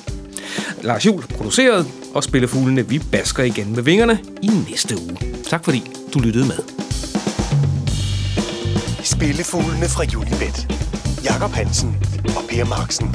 Lars 0.82 1.06
Jul 1.06 1.22
produceret, 1.22 1.86
og 2.14 2.24
Spillefuglene 2.24 2.88
vi 2.88 3.02
basker 3.12 3.42
igen 3.42 3.74
med 3.74 3.82
vingerne 3.82 4.18
i 4.42 4.50
næste 4.70 4.96
uge. 5.02 5.16
Tak 5.48 5.64
fordi 5.64 5.82
du 6.14 6.18
lyttede 6.18 6.46
med. 6.46 6.58
Spillefuglene 9.04 9.88
fra 9.88 10.04
Unibet. 10.16 10.66
Jakob 11.24 11.50
Hansen 11.50 11.96
og 12.36 12.42
Per 12.48 12.64
Marksen. 12.64 13.14